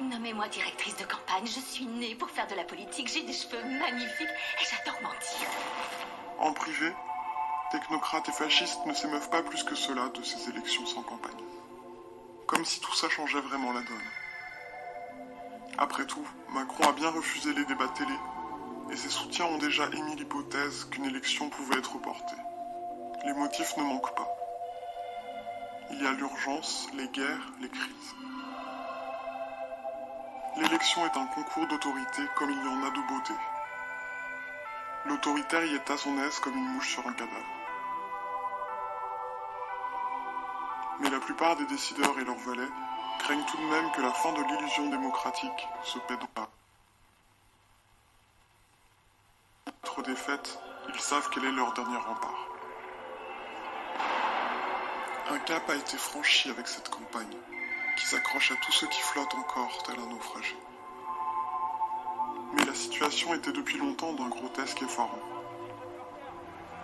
Nommez-moi 0.00 0.46
directrice 0.46 0.96
de 0.96 1.04
campagne, 1.04 1.46
je 1.46 1.58
suis 1.58 1.84
née 1.84 2.14
pour 2.14 2.30
faire 2.30 2.46
de 2.46 2.54
la 2.54 2.62
politique, 2.62 3.08
j'ai 3.08 3.24
des 3.24 3.32
cheveux 3.32 3.64
magnifiques 3.64 4.28
et 4.60 4.64
j'adore 4.64 5.02
mentir. 5.02 5.48
En 6.38 6.52
privé, 6.52 6.92
technocrates 7.72 8.28
et 8.28 8.32
fascistes 8.32 8.86
ne 8.86 8.94
s'émeuvent 8.94 9.30
pas 9.30 9.42
plus 9.42 9.64
que 9.64 9.74
cela 9.74 10.10
de 10.10 10.22
ces 10.22 10.48
élections 10.48 10.86
sans 10.86 11.02
campagne. 11.02 11.32
Comme 12.46 12.64
si 12.64 12.78
tout 12.78 12.94
ça 12.94 13.08
changeait 13.08 13.40
vraiment 13.40 13.72
la 13.72 13.80
donne. 13.80 14.10
Après 15.78 16.06
tout, 16.06 16.26
Macron 16.50 16.88
a 16.88 16.92
bien 16.92 17.10
refusé 17.10 17.52
les 17.52 17.64
débats 17.64 17.88
télé, 17.88 18.14
et 18.92 18.96
ses 18.96 19.10
soutiens 19.10 19.46
ont 19.46 19.58
déjà 19.58 19.86
émis 19.86 20.14
l'hypothèse 20.14 20.84
qu'une 20.84 21.06
élection 21.06 21.48
pouvait 21.50 21.78
être 21.78 21.94
reportée. 21.94 22.36
Les 23.24 23.32
motifs 23.32 23.76
ne 23.76 23.82
manquent 23.82 24.14
pas. 24.14 24.43
Il 25.96 26.02
y 26.02 26.06
a 26.08 26.12
l'urgence, 26.12 26.88
les 26.94 27.06
guerres, 27.06 27.52
les 27.60 27.68
crises. 27.68 28.14
L'élection 30.56 31.06
est 31.06 31.16
un 31.16 31.26
concours 31.26 31.68
d'autorité 31.68 32.22
comme 32.34 32.50
il 32.50 32.56
y 32.56 32.68
en 32.68 32.82
a 32.82 32.90
de 32.90 33.08
beauté. 33.08 33.34
L'autoritaire 35.06 35.64
y 35.64 35.76
est 35.76 35.88
à 35.88 35.96
son 35.96 36.18
aise 36.18 36.40
comme 36.40 36.56
une 36.56 36.68
mouche 36.72 36.94
sur 36.94 37.06
un 37.06 37.12
cadavre. 37.12 37.46
Mais 40.98 41.10
la 41.10 41.20
plupart 41.20 41.54
des 41.54 41.66
décideurs 41.66 42.18
et 42.18 42.24
leurs 42.24 42.38
valets 42.38 42.72
craignent 43.20 43.46
tout 43.46 43.58
de 43.58 43.66
même 43.66 43.92
que 43.92 44.02
la 44.02 44.12
fin 44.12 44.32
de 44.32 44.42
l'illusion 44.42 44.90
démocratique 44.90 45.68
se 45.84 46.00
pète 46.00 46.26
pas. 46.34 46.50
Entre 49.84 50.02
défaite, 50.02 50.58
ils 50.88 51.00
savent 51.00 51.30
quel 51.32 51.44
est 51.44 51.52
leur 51.52 51.72
dernier 51.72 51.98
rempart. 51.98 52.53
Un 55.30 55.38
cap 55.38 55.70
a 55.70 55.74
été 55.74 55.96
franchi 55.96 56.50
avec 56.50 56.68
cette 56.68 56.90
campagne, 56.90 57.36
qui 57.96 58.06
s'accroche 58.06 58.52
à 58.52 58.56
tous 58.56 58.72
ceux 58.72 58.86
qui 58.88 59.00
flottent 59.00 59.34
encore 59.34 59.82
tel 59.84 59.98
un 59.98 60.06
naufragé. 60.06 60.54
Mais 62.52 62.64
la 62.66 62.74
situation 62.74 63.32
était 63.32 63.52
depuis 63.52 63.78
longtemps 63.78 64.12
d'un 64.12 64.28
grotesque 64.28 64.82
effarant. 64.82 65.18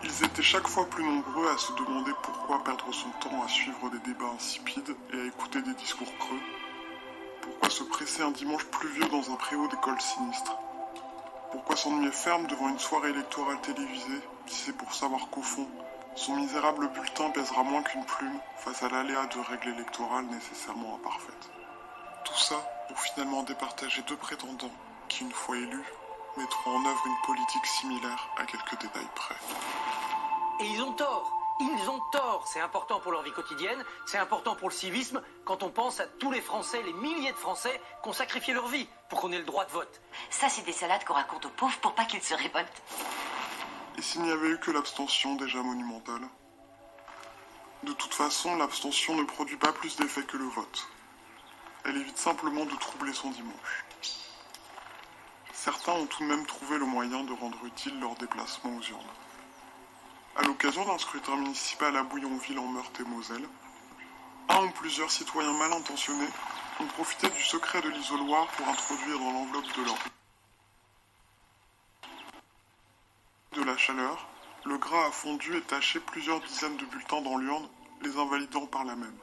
Ils 0.02 0.24
étaient 0.24 0.42
chaque 0.42 0.68
fois 0.68 0.88
plus 0.88 1.04
nombreux 1.04 1.50
à 1.50 1.58
se 1.58 1.74
demander 1.74 2.12
pourquoi 2.22 2.64
perdre 2.64 2.90
son 2.94 3.10
temps 3.20 3.42
à 3.42 3.48
suivre 3.48 3.90
des 3.90 3.98
débats 3.98 4.32
insipides 4.34 4.96
et 5.12 5.20
à 5.20 5.24
écouter 5.26 5.60
des 5.60 5.74
discours 5.74 6.12
creux. 6.18 6.40
Pourquoi 7.42 7.68
se 7.68 7.82
presser 7.82 8.22
un 8.22 8.30
dimanche 8.30 8.64
pluvieux 8.64 9.06
dans 9.08 9.30
un 9.30 9.36
préau 9.36 9.68
d'école 9.68 10.00
sinistre 10.00 10.56
Pourquoi 11.52 11.76
s'ennuyer 11.76 12.10
ferme 12.10 12.46
devant 12.46 12.70
une 12.70 12.78
soirée 12.78 13.10
électorale 13.10 13.60
télévisée 13.60 14.22
si 14.46 14.56
c'est 14.64 14.76
pour 14.76 14.94
savoir 14.94 15.28
qu'au 15.28 15.42
fond, 15.42 15.68
son 16.16 16.36
misérable 16.36 16.88
bulletin 16.88 17.30
pèsera 17.30 17.62
moins 17.62 17.82
qu'une 17.82 18.04
plume 18.04 18.38
face 18.56 18.82
à 18.82 18.88
l'aléa 18.88 19.26
de 19.26 19.40
règles 19.40 19.70
électorales 19.70 20.26
nécessairement 20.26 20.96
imparfaites. 20.96 21.50
Tout 22.24 22.38
ça 22.38 22.56
pour 22.88 22.98
finalement 22.98 23.42
départager 23.42 24.02
deux 24.02 24.16
prétendants 24.16 24.72
qui, 25.08 25.24
une 25.24 25.32
fois 25.32 25.56
élus, 25.56 25.84
mettront 26.36 26.76
en 26.76 26.84
œuvre 26.84 27.06
une 27.06 27.26
politique 27.26 27.66
similaire 27.66 28.28
à 28.36 28.44
quelques 28.44 28.78
détails 28.80 29.08
près. 29.14 29.36
Et 30.60 30.66
ils 30.66 30.82
ont 30.82 30.92
tort. 30.92 31.36
Ils 31.60 31.90
ont 31.90 32.00
tort. 32.12 32.44
C'est 32.46 32.60
important 32.60 33.00
pour 33.00 33.12
leur 33.12 33.22
vie 33.22 33.32
quotidienne, 33.32 33.84
c'est 34.06 34.18
important 34.18 34.56
pour 34.56 34.70
le 34.70 34.74
civisme 34.74 35.22
quand 35.44 35.62
on 35.62 35.70
pense 35.70 36.00
à 36.00 36.06
tous 36.06 36.30
les 36.30 36.40
Français, 36.40 36.82
les 36.82 36.92
milliers 36.94 37.32
de 37.32 37.36
Français 37.36 37.80
qui 38.02 38.08
ont 38.08 38.14
sacrifié 38.14 38.54
leur 38.54 38.66
vie 38.68 38.88
pour 39.08 39.20
qu'on 39.20 39.32
ait 39.32 39.38
le 39.38 39.44
droit 39.44 39.66
de 39.66 39.70
vote. 39.70 40.00
Ça, 40.30 40.48
c'est 40.48 40.62
des 40.62 40.72
salades 40.72 41.04
qu'on 41.04 41.14
raconte 41.14 41.46
aux 41.46 41.50
pauvres 41.50 41.78
pour 41.80 41.92
pas 41.92 42.04
qu'ils 42.06 42.22
se 42.22 42.34
révoltent. 42.34 42.82
Et 43.98 44.02
s'il 44.02 44.22
n'y 44.22 44.30
avait 44.30 44.50
eu 44.50 44.58
que 44.58 44.70
l'abstention 44.70 45.34
déjà 45.36 45.62
monumentale? 45.62 46.22
De 47.82 47.92
toute 47.92 48.14
façon, 48.14 48.56
l'abstention 48.56 49.16
ne 49.16 49.24
produit 49.24 49.56
pas 49.56 49.72
plus 49.72 49.96
d'effet 49.96 50.22
que 50.22 50.36
le 50.36 50.44
vote. 50.44 50.88
Elle 51.84 51.96
évite 51.96 52.18
simplement 52.18 52.64
de 52.66 52.76
troubler 52.76 53.12
son 53.12 53.30
dimanche. 53.30 53.84
Certains 55.52 55.92
ont 55.92 56.06
tout 56.06 56.22
de 56.22 56.28
même 56.28 56.46
trouvé 56.46 56.78
le 56.78 56.84
moyen 56.86 57.24
de 57.24 57.32
rendre 57.32 57.64
utile 57.64 57.98
leur 58.00 58.14
déplacement 58.16 58.76
aux 58.76 58.82
urnes. 58.82 59.00
À 60.36 60.42
l'occasion 60.42 60.84
d'un 60.86 60.98
scrutin 60.98 61.36
municipal 61.36 61.96
à 61.96 62.02
Bouillonville 62.02 62.58
en 62.58 62.66
Meurthe-et-Moselle, 62.66 63.48
un 64.48 64.64
ou 64.64 64.70
plusieurs 64.70 65.10
citoyens 65.10 65.52
mal 65.54 65.72
intentionnés 65.72 66.28
ont 66.80 66.86
profité 66.86 67.28
du 67.28 67.42
secret 67.42 67.82
de 67.82 67.88
l'isoloir 67.88 68.46
pour 68.48 68.68
introduire 68.68 69.18
dans 69.18 69.32
l'enveloppe 69.32 69.76
de 69.76 69.84
leur 69.84 69.96
de 73.56 73.64
la 73.64 73.76
chaleur, 73.76 74.28
le 74.64 74.78
gras 74.78 75.06
a 75.06 75.10
fondu 75.10 75.56
et 75.56 75.62
taché 75.62 75.98
plusieurs 75.98 76.40
dizaines 76.40 76.76
de 76.76 76.84
bulletins 76.84 77.20
dans 77.20 77.36
l'urne, 77.36 77.68
les 78.00 78.16
invalidant 78.16 78.66
par 78.66 78.84
là 78.84 78.94
même. 78.94 79.16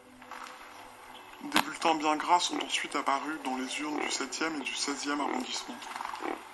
Des 1.43 1.61
bulletins 1.61 1.95
bien 1.95 2.17
gras 2.17 2.41
sont 2.41 2.59
ensuite 2.59 2.97
apparus 2.97 3.39
dans 3.45 3.55
les 3.55 3.79
urnes 3.79 3.99
du 3.99 4.07
7e 4.07 4.57
et 4.57 4.63
du 4.63 4.73
16e 4.73 5.21
arrondissement, 5.21 5.77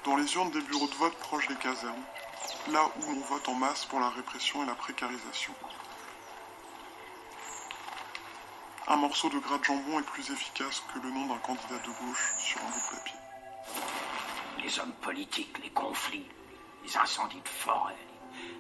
dans 0.04 0.16
les 0.16 0.36
urnes 0.36 0.52
des 0.52 0.62
bureaux 0.62 0.88
de 0.88 0.94
vote 0.94 1.16
proches 1.16 1.48
des 1.48 1.56
casernes, 1.56 2.04
là 2.68 2.88
où 3.02 3.12
l'on 3.12 3.22
vote 3.22 3.50
en 3.50 3.56
masse 3.56 3.86
pour 3.86 4.00
la 4.00 4.10
répression 4.10 4.64
et 4.64 4.68
la 4.68 4.76
précarisation. 4.76 5.56
Un 8.88 8.98
morceau 8.98 9.30
de 9.30 9.40
gras 9.40 9.58
de 9.58 9.64
jambon 9.64 10.00
est 10.00 10.04
plus 10.04 10.30
efficace 10.30 10.84
que 10.94 11.00
le 11.00 11.10
nom 11.10 11.26
d'un 11.26 11.40
candidat 11.40 11.80
de 11.80 12.06
gauche 12.06 12.34
sur 12.38 12.62
un 12.62 12.66
bout 12.66 12.80
de 12.92 12.98
papier. 12.98 13.20
Les 14.64 14.80
hommes 14.80 14.94
politiques, 15.02 15.58
les 15.64 15.72
conflits, 15.72 16.28
les 16.84 16.98
incendies 16.98 17.42
de 17.42 17.50
forêt, 17.50 17.96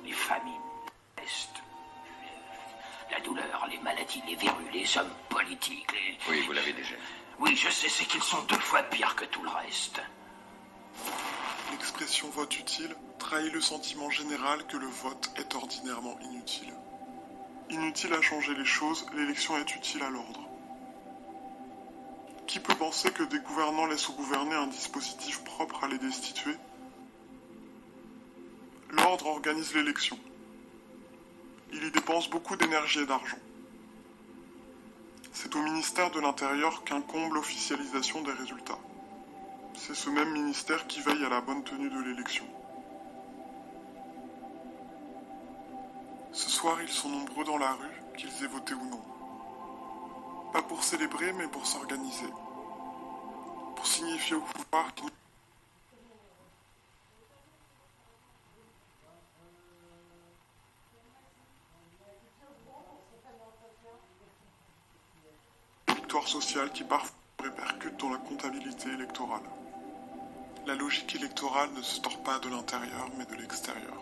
les, 0.04 0.10
les 0.10 0.16
famines, 0.16 0.54
la 0.86 1.22
peste, 1.22 1.64
la 3.12 3.20
douleur, 3.20 3.68
les 3.70 3.80
maladies, 3.80 4.24
les 4.28 4.36
verrues, 4.36 4.70
les 4.72 4.98
hommes 4.98 5.14
politiques, 5.30 5.92
les... 5.92 6.18
Oui, 6.30 6.42
vous 6.46 6.54
l'avez 6.54 6.74
déjà. 6.74 6.96
Oui, 7.40 7.56
je 7.56 7.70
sais, 7.70 7.90
c'est 7.90 8.06
qu'ils 8.06 8.24
sont 8.24 8.42
deux 8.44 8.60
fois 8.60 8.84
pires 8.84 9.16
que 9.16 9.26
tout 9.26 9.44
le 9.44 9.50
reste. 9.50 10.02
L'expression 11.72 12.30
vote 12.30 12.58
utile 12.58 12.96
trahit 13.20 13.52
le 13.52 13.62
sentiment 13.62 14.10
général 14.10 14.66
que 14.68 14.78
le 14.78 14.88
vote 14.88 15.32
est 15.38 15.56
ordinairement 15.56 16.18
inutile. 16.22 16.74
Inutile 17.70 18.14
à 18.14 18.22
changer 18.22 18.54
les 18.54 18.66
choses, 18.66 19.06
l'élection 19.14 19.58
est 19.58 19.76
utile 19.76 20.04
à 20.04 20.10
l'ordre. 20.10 20.42
Qui 22.46 22.60
peut 22.60 22.76
penser 22.76 23.12
que 23.12 23.24
des 23.24 23.40
gouvernants 23.40 23.88
laissent 23.88 24.10
au 24.10 24.14
gouverner 24.14 24.56
un 24.56 24.68
dispositif 24.68 25.44
propre 25.44 25.84
à 25.84 25.88
les 25.88 25.98
destituer? 25.98 26.56
L'ordre 28.94 29.26
organise 29.26 29.74
l'élection. 29.74 30.20
Il 31.72 31.84
y 31.84 31.90
dépense 31.90 32.30
beaucoup 32.30 32.56
d'énergie 32.56 33.00
et 33.00 33.06
d'argent. 33.08 33.40
C'est 35.32 35.56
au 35.56 35.62
ministère 35.64 36.12
de 36.12 36.20
l'Intérieur 36.20 36.84
qu'incombe 36.84 37.34
l'officialisation 37.34 38.22
des 38.22 38.34
résultats. 38.34 38.78
C'est 39.76 39.96
ce 39.96 40.12
même 40.12 40.32
ministère 40.32 40.86
qui 40.86 41.02
veille 41.02 41.26
à 41.26 41.30
la 41.30 41.42
bonne 41.42 41.64
tenue 41.64 41.90
de 41.90 42.02
l'élection. 42.02 42.46
Ce 46.32 46.52
soir, 46.52 46.78
ils 46.80 46.90
sont 46.90 47.10
nombreux 47.10 47.46
dans 47.46 47.58
la 47.58 47.72
rue, 47.74 48.02
qu'ils 48.16 48.44
aient 48.44 48.48
voté 48.48 48.76
ou 48.76 48.86
non. 48.86 49.02
Pas 50.52 50.62
pour 50.62 50.84
célébrer, 50.84 51.34
mais 51.34 51.48
pour 51.48 51.66
s'organiser. 51.66 52.30
Pour 53.76 53.88
signifier 53.88 54.36
au 54.36 54.42
pouvoir 54.42 54.94
qu'il 54.94 55.10
victoire 66.14 66.23
sociale 66.34 66.72
qui 66.72 66.84
parfois 66.84 67.16
répercute 67.44 67.96
dans 68.00 68.10
la 68.10 68.18
comptabilité 68.18 68.90
électorale. 68.90 69.44
La 70.66 70.74
logique 70.74 71.14
électorale 71.14 71.70
ne 71.76 71.82
se 71.84 72.02
tord 72.02 72.18
pas 72.24 72.40
de 72.40 72.50
l'intérieur, 72.50 73.08
mais 73.18 73.26
de 73.26 73.36
l'extérieur. 73.36 74.00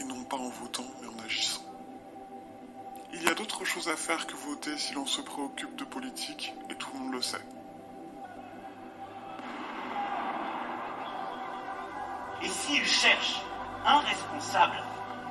Et 0.00 0.04
non 0.04 0.24
pas 0.24 0.38
en 0.38 0.48
votant, 0.48 0.86
mais 1.02 1.08
en 1.08 1.24
agissant. 1.24 1.60
Il 3.12 3.22
y 3.22 3.28
a 3.28 3.34
d'autres 3.34 3.66
choses 3.66 3.88
à 3.88 3.96
faire 3.96 4.26
que 4.26 4.34
voter 4.34 4.78
si 4.78 4.94
l'on 4.94 5.04
se 5.04 5.20
préoccupe 5.20 5.76
de 5.76 5.84
politique, 5.84 6.54
et 6.70 6.74
tout 6.76 6.88
le 6.94 7.00
monde 7.00 7.12
le 7.12 7.20
sait. 7.22 7.46
Et 12.42 12.48
s'ils 12.48 12.86
cherchent 12.86 13.42
un 13.84 13.98
responsable, 13.98 14.82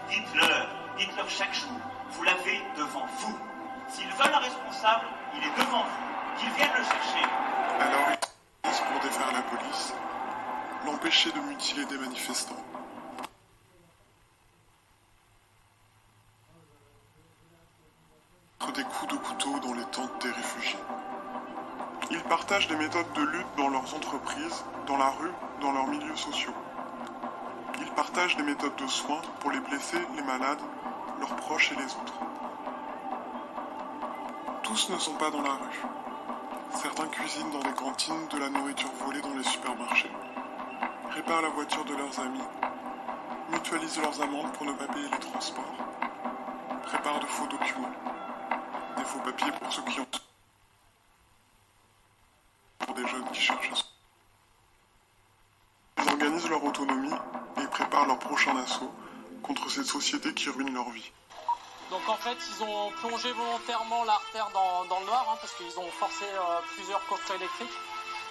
dites-leur, 0.09 0.67
dites-leur 0.99 1.29
chaque 1.29 1.53
jour, 1.55 1.79
vous 2.11 2.23
l'avez 2.23 2.61
devant 2.77 3.07
vous. 3.19 3.37
S'ils 3.89 4.13
veulent 4.19 4.35
un 4.35 4.45
responsable, 4.49 5.05
il 5.37 5.43
est 5.43 5.63
devant 5.63 5.83
vous. 5.83 6.39
Qu'ils 6.39 6.51
viennent 6.51 6.77
le 6.77 6.83
chercher. 6.83 7.25
Alors 7.79 8.09
ils 8.11 8.69
pour 8.69 8.99
défaire 9.01 9.31
la 9.31 9.41
police, 9.41 9.93
l'empêcher 10.85 11.31
de 11.31 11.39
mutiler 11.39 11.85
des 11.85 11.97
manifestants. 11.97 12.63
des 18.75 18.83
coups 18.83 19.13
de 19.13 19.17
couteau 19.17 19.59
dans 19.59 19.73
les 19.73 19.85
tentes 19.85 20.21
des 20.21 20.31
réfugiés. 20.31 20.79
Ils 22.11 22.21
partagent 22.23 22.67
des 22.67 22.75
méthodes 22.75 23.11
de 23.13 23.21
lutte 23.21 23.47
dans 23.55 23.69
leurs 23.69 23.95
entreprises, 23.95 24.65
dans 24.85 24.97
la 24.97 25.11
rue, 25.11 25.31
dans 25.61 25.71
leurs 25.71 25.87
milieux 25.87 26.15
sociaux. 26.17 26.53
Ils 27.79 27.91
partagent 27.91 28.35
des 28.35 28.43
méthodes 28.43 28.75
de 28.75 28.87
soins 28.87 29.21
pour 29.39 29.51
les 29.51 29.61
blessés, 29.61 30.01
les 30.17 30.23
malades, 30.23 30.59
leurs 31.21 31.35
proches 31.37 31.71
et 31.71 31.75
les 31.75 31.85
autres. 31.85 32.24
Tous 34.75 34.89
ne 34.89 34.99
sont 34.99 35.13
pas 35.13 35.31
dans 35.31 35.41
la 35.41 35.53
rue. 35.53 35.81
Certains 36.75 37.07
cuisinent 37.07 37.49
dans 37.51 37.61
des 37.61 37.71
cantines 37.75 38.27
de 38.27 38.38
la 38.38 38.49
nourriture 38.49 38.91
volée 39.05 39.21
dans 39.21 39.33
les 39.33 39.43
supermarchés, 39.45 40.11
réparent 41.11 41.43
la 41.43 41.47
voiture 41.47 41.85
de 41.85 41.95
leurs 41.95 42.19
amis, 42.19 42.43
mutualisent 43.51 44.01
leurs 44.01 44.21
amendes 44.21 44.51
pour 44.51 44.65
ne 44.65 44.73
pas 44.73 44.88
payer 44.88 45.07
les 45.09 45.19
transports, 45.19 45.77
préparent 46.83 47.21
de 47.21 47.25
faux 47.25 47.47
documents, 47.47 47.93
des 48.97 49.05
faux 49.05 49.19
papiers 49.19 49.51
pour 49.53 49.71
ceux 49.71 49.81
qui 49.83 50.01
ont 50.01 50.07
pour 52.79 52.95
des 52.95 53.07
jeunes 53.07 53.29
qui 53.31 53.39
cherchent 53.39 53.71
à 53.71 53.75
se... 53.75 53.83
Ils 56.03 56.09
organisent 56.09 56.49
leur 56.49 56.65
autonomie 56.65 57.15
et 57.63 57.67
préparent 57.67 58.07
leur 58.07 58.19
prochain 58.19 58.57
assaut 58.57 58.91
contre 59.41 59.71
cette 59.71 59.85
société 59.85 60.33
qui 60.33 60.49
ruine 60.49 60.73
leur 60.73 60.89
vie. 60.89 61.13
Donc 61.91 62.09
en 62.09 62.17
fait, 62.17 62.35
ils 62.49 62.63
ont 62.63 62.91
plongé 63.01 63.31
volontairement 63.31 64.03
l'artère 64.03 64.49
dans, 64.53 64.84
le 64.99 65.05
noir 65.05 65.27
hein, 65.31 65.38
parce 65.39 65.53
qu'ils 65.53 65.79
ont 65.79 65.89
forcé 65.91 66.25
euh, 66.25 66.60
plusieurs 66.75 67.05
coffrets 67.08 67.36
électriques. 67.36 67.77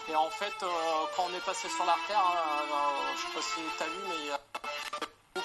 Et 0.09 0.15
en 0.17 0.31
fait, 0.31 0.53
euh, 0.63 0.67
quand 1.17 1.25
on 1.31 1.35
est 1.35 1.45
passé 1.45 1.69
sur 1.69 1.85
l'artère, 1.85 2.19
hein, 2.19 2.37
euh, 2.73 3.17
je 3.17 3.21
sais 3.23 3.35
pas 3.35 3.43
si 3.43 3.61
tu 3.77 3.83
as 3.83 3.87
vu, 3.87 4.01
mais 4.09 5.45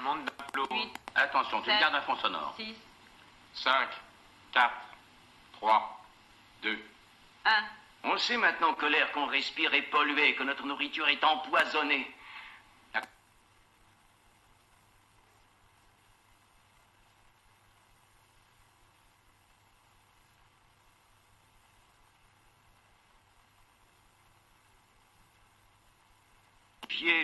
Monte 0.00 0.24
d'un 0.24 0.44
flot. 0.54 0.68
Attention, 1.14 1.60
tu 1.62 1.68
gardes 1.70 1.94
un 1.94 2.00
fond 2.02 2.16
sonore. 2.16 2.54
6, 2.56 2.74
5, 3.54 3.88
4, 4.52 4.72
3, 5.54 6.04
2. 6.62 6.78
1. 7.44 7.50
On 8.04 8.16
sait 8.18 8.36
maintenant 8.36 8.74
que 8.74 8.86
l'air 8.86 9.10
qu'on 9.12 9.26
respire 9.26 9.74
est 9.74 9.82
pollué, 9.82 10.34
que 10.36 10.44
notre 10.44 10.64
nourriture 10.64 11.08
est 11.08 11.22
empoisonnée. 11.24 12.14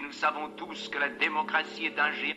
Nous 0.02 0.12
savons 0.12 0.48
tous 0.50 0.88
que 0.88 0.98
la 0.98 1.08
démocratie 1.08 1.86
est 1.86 1.98
un 1.98 2.12
géant. 2.12 2.36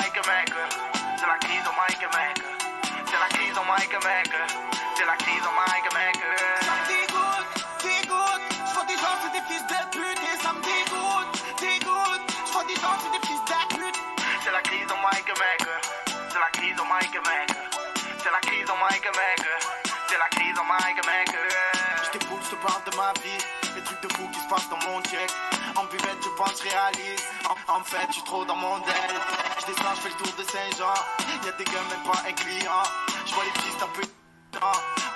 la 0.00 0.08
crise 0.08 0.16
au 0.20 0.26
Mike 0.26 0.26
Maker. 0.26 0.68
C'est 1.16 1.26
la 1.26 1.38
crise 1.38 1.66
au 1.68 1.72
Mike 1.76 2.04
Maker. 2.12 2.46
C'est 3.06 3.18
la 3.18 3.28
crise 3.28 3.56
au 3.56 3.64
Mike 3.68 3.92
Maker. 4.02 4.46
C'est 4.96 5.04
la 5.04 5.16
crise 5.16 5.44
au 5.44 5.54
Mike 5.60 5.88
Maker. 5.92 6.36
Ça 6.60 6.72
me 6.72 6.84
dégoûte, 6.88 7.50
dégoûte. 7.82 8.44
Je 8.66 8.72
vois 8.74 8.84
des 8.84 8.96
gens, 8.96 9.16
c'est 9.20 9.32
des 9.32 9.44
fils 9.48 9.64
de 9.66 9.80
pute. 9.92 10.20
Et 10.24 10.36
ça 10.42 10.52
me 10.52 10.60
dégoûte, 10.64 11.32
dégoûte. 11.60 12.24
Je 12.46 12.52
vois 12.52 12.64
des 12.64 12.76
gens, 12.76 12.96
c'est 13.02 13.12
des 13.12 13.26
fils 13.26 13.44
de 13.44 13.60
pute. 13.76 13.98
C'est 14.42 14.52
la 14.52 14.62
crise 14.62 14.88
au 14.90 14.98
Mike 15.04 15.32
Maker. 15.36 15.80
C'est 16.32 16.40
la 16.40 16.50
crise 16.50 16.80
au 16.80 16.84
Mike 16.84 17.18
Maker. 17.20 17.66
C'est 18.22 18.32
la 18.32 18.40
crise 18.40 18.70
au 18.70 18.76
Mike 18.80 19.08
Maker. 19.12 19.58
C'est 20.08 20.18
la 20.18 20.28
crise 20.32 20.56
au 20.58 20.64
Mike 20.64 21.00
Maker. 21.04 21.48
Je 22.04 22.10
t'écoute, 22.10 22.42
je 22.44 22.50
te 22.50 22.58
parle 22.64 22.82
de 22.88 22.96
ma 22.96 23.12
vie. 23.20 23.40
Les 23.76 23.82
trucs 23.82 24.00
de 24.00 24.08
fou 24.14 24.28
qui 24.32 24.40
se 24.40 24.48
passent 24.48 24.68
dans 24.68 24.80
mon 24.88 25.00
check. 25.02 25.30
En 25.76 25.84
buvette, 25.84 26.22
je 26.22 26.28
pense, 26.36 26.60
réalise. 26.60 27.24
En, 27.48 27.74
en 27.80 27.84
fait, 27.84 28.06
je 28.08 28.14
suis 28.14 28.24
trop 28.24 28.44
dans 28.44 28.56
mon 28.56 28.78
del. 28.78 29.12
Je 29.60 29.66
descends, 29.66 29.94
je 29.96 30.00
fais 30.00 30.08
le 30.08 30.14
tour 30.16 30.34
de 30.38 30.42
Saint-Jean. 30.42 30.94
Y'a 31.44 31.52
des 31.52 31.64
gars, 31.64 31.84
même 31.90 32.04
pas 32.04 32.22
un 32.28 32.32
client. 32.32 32.82
Je 33.26 33.34
vois 33.34 33.44
les 33.44 33.50
petits 33.50 33.82
un 33.82 33.88
peu 33.88 34.02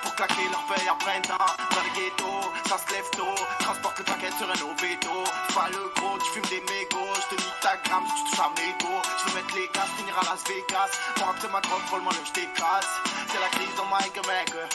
pour 0.01 0.15
claquer 0.15 0.47
leur 0.49 0.65
paye 0.65 0.87
à 0.87 0.95
printemps. 0.95 1.45
Dans 1.71 1.83
le 1.83 1.89
ghetto, 1.95 2.51
ça 2.67 2.77
se 2.77 2.93
lève 2.93 3.09
tôt. 3.11 3.35
Transporte 3.59 3.99
le 3.99 4.05
paquet 4.05 4.31
sur 4.37 4.49
un 4.49 4.71
Oveto. 4.71 5.23
Pas 5.53 5.69
le 5.69 5.91
gros, 5.95 6.17
tu 6.19 6.31
fumes 6.31 6.49
des 6.49 6.61
mégots. 6.61 7.13
Je 7.15 7.35
te 7.35 7.41
nique 7.41 7.59
ta 7.61 7.75
gramme 7.77 8.05
tu 8.15 8.31
touches 8.31 8.39
à 8.39 8.49
mes 8.57 8.73
go. 8.81 8.93
Je 9.17 9.29
veux 9.29 9.35
mettre 9.35 9.55
les 9.55 9.67
gaz, 9.73 9.89
finir 9.97 10.17
à 10.19 10.23
Las 10.23 10.43
Vegas. 10.47 10.91
Pour 11.15 11.25
rentrer 11.27 11.47
ma 11.49 11.61
drogue, 11.61 11.85
follement, 11.87 12.11
je 12.11 12.31
t'écrase. 12.31 12.87
C'est 13.27 13.39
la 13.39 13.49
crise 13.49 13.79
au 13.79 13.85
Mike 13.85 14.27
Maker. 14.27 14.69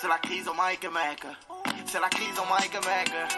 C'est 0.00 0.08
la 0.08 0.18
crise 0.18 0.48
au 0.48 0.54
Mike 0.54 0.84
Maker. 0.90 1.36
C'est 1.86 2.00
la 2.00 2.08
crise 2.08 2.38
au 2.38 2.44
Mike 2.52 2.74
Maker. 2.74 3.28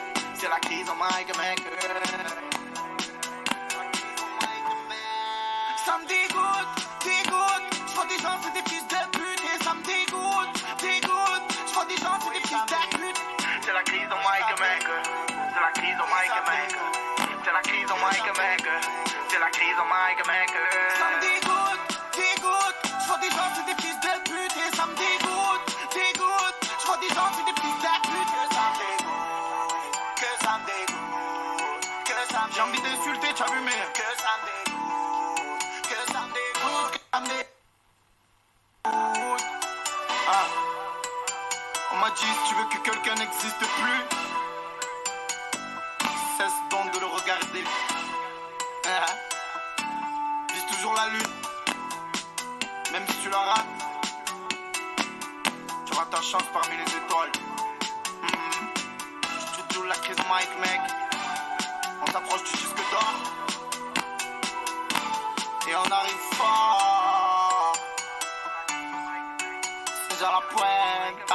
C'est 0.40 0.48
la 0.48 0.60
crise 0.60 0.88
au 0.88 0.94
Mike 0.94 1.36
Maker. 1.36 2.27
Envie 32.68 32.80
d'insulter, 32.82 33.28
tu 33.34 33.42
as 33.42 33.46
que 33.46 33.52
que 33.52 33.62
que. 33.94 34.48
On 41.90 41.96
m'a 41.96 42.10
dit 42.10 42.26
tu 42.48 42.54
veux 42.54 42.64
que 42.64 42.78
quelqu'un 42.90 43.14
n'existe 43.14 43.58
plus, 43.58 44.00
cesse 46.36 46.58
donc 46.70 46.92
de 46.92 47.00
le 47.00 47.06
regarder. 47.06 47.64
Ah. 48.86 49.06
Vise 50.52 50.66
toujours 50.66 50.94
la 50.94 51.08
lune, 51.08 51.32
même 52.92 53.06
si 53.08 53.16
tu 53.22 53.30
la 53.30 53.38
rates, 53.38 53.66
tu 55.86 55.92
auras 55.94 56.06
ta 56.06 56.20
chance 56.20 56.44
parmi 56.52 56.76
les 56.76 56.96
étoiles. 56.96 57.32
Mhm. 58.22 58.68
Tu 59.54 59.62
toujours 59.68 59.86
la 59.86 59.96
crise 59.96 60.16
Mike, 60.28 60.58
mec. 60.60 61.07
On 62.08 62.12
s'approche 62.12 62.42
du 62.44 62.52
disque 62.52 62.76
d'or. 62.90 63.14
Et 65.68 65.76
on 65.76 65.90
arrive 65.90 66.24
fort. 66.32 67.74
C'est 70.08 70.14
déjà 70.14 70.30
la 70.32 70.40
pointe. 70.50 71.32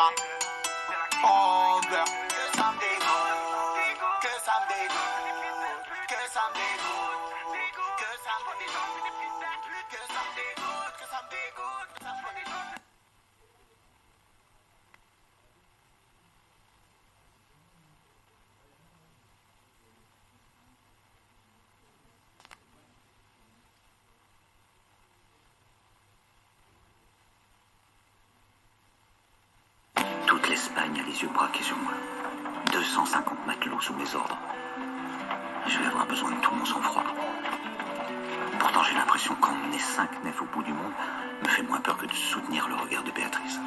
Over. 1.23 2.05
Que 2.27 2.57
ça 2.57 2.71
me 2.71 2.79
dégoûte. 2.79 4.01
Que 4.23 4.33
ça 4.43 4.53
me 4.61 4.67
dégoûte. 4.73 6.07
Que 6.07 6.21
ça 6.33 6.41
me 6.49 6.53
dégoûte. 6.55 7.65
Que 7.97 8.09
ça 8.23 8.33
me 8.43 8.51
dégoûte. 8.57 9.02
l'Espagne 30.73 31.01
a 31.01 31.07
les 31.07 31.21
yeux 31.21 31.29
braqués 31.29 31.63
sur 31.63 31.77
moi. 31.77 31.93
250 32.71 33.45
matelots 33.45 33.79
sous 33.79 33.93
mes 33.93 34.15
ordres. 34.15 34.37
Je 35.67 35.77
vais 35.77 35.85
avoir 35.85 36.07
besoin 36.07 36.31
de 36.31 36.41
tout 36.41 36.53
mon 36.55 36.65
sang-froid. 36.65 37.03
Pourtant, 38.57 38.83
j'ai 38.83 38.95
l'impression 38.95 39.35
qu'emmener 39.35 39.77
cinq 39.77 40.09
nefs 40.23 40.41
au 40.41 40.45
bout 40.45 40.63
du 40.63 40.73
monde 40.73 40.93
me 41.43 41.47
fait 41.47 41.61
moins 41.61 41.79
peur 41.79 41.97
que 41.97 42.07
de 42.07 42.13
soutenir 42.13 42.67
le 42.67 42.75
regard 42.75 43.03
de 43.03 43.11
Béatrice. 43.11 43.59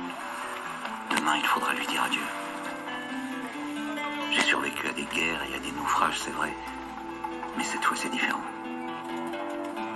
Demain, 1.16 1.37
il 1.37 1.47
faudra 1.47 1.75
lui 1.75 1.87
dire 1.87 2.03
adieu. 2.03 2.27
J'ai 4.33 4.42
survécu 4.42 4.88
à 4.88 4.92
des 4.92 5.05
guerres 5.05 5.42
et 5.49 5.55
à 5.55 5.59
des 5.61 5.73
naufrages, 5.73 6.19
c'est 6.19 6.35
vrai. 6.35 6.53
Mais 7.57 7.64
cette 7.64 7.85
fois, 7.85 7.97
c'est 7.97 8.11
différent. 8.11 8.42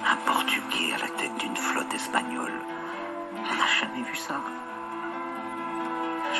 Un 0.07 0.16
Portugais 0.27 0.92
à 0.94 0.99
la 0.99 1.09
tête 1.09 1.37
d'une 1.38 1.57
flotte 1.57 1.92
espagnole. 1.92 2.55
On 3.35 3.55
n'a 3.57 3.66
jamais 3.81 4.03
vu 4.03 4.14
ça. 4.14 4.40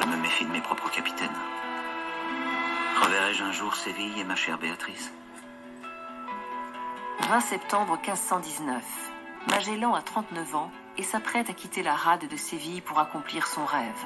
Je 0.01 0.07
me 0.07 0.17
méfie 0.17 0.47
de 0.47 0.51
mes 0.51 0.63
propres 0.63 0.91
capitaines. 0.91 1.29
Reverrai-je 3.03 3.45
un 3.45 3.53
jour 3.53 3.75
Séville 3.77 4.19
et 4.19 4.25
ma 4.25 4.35
chère 4.35 4.57
Béatrice 4.57 5.13
20 7.29 7.41
septembre 7.41 7.99
1519. 7.99 8.83
Magellan 9.51 9.95
a 9.95 10.01
39 10.01 10.55
ans 10.55 10.71
et 10.97 11.03
s'apprête 11.03 11.51
à 11.51 11.53
quitter 11.53 11.83
la 11.83 11.95
rade 11.95 12.27
de 12.27 12.37
Séville 12.37 12.81
pour 12.81 12.99
accomplir 12.99 13.47
son 13.47 13.67
rêve. 13.67 14.05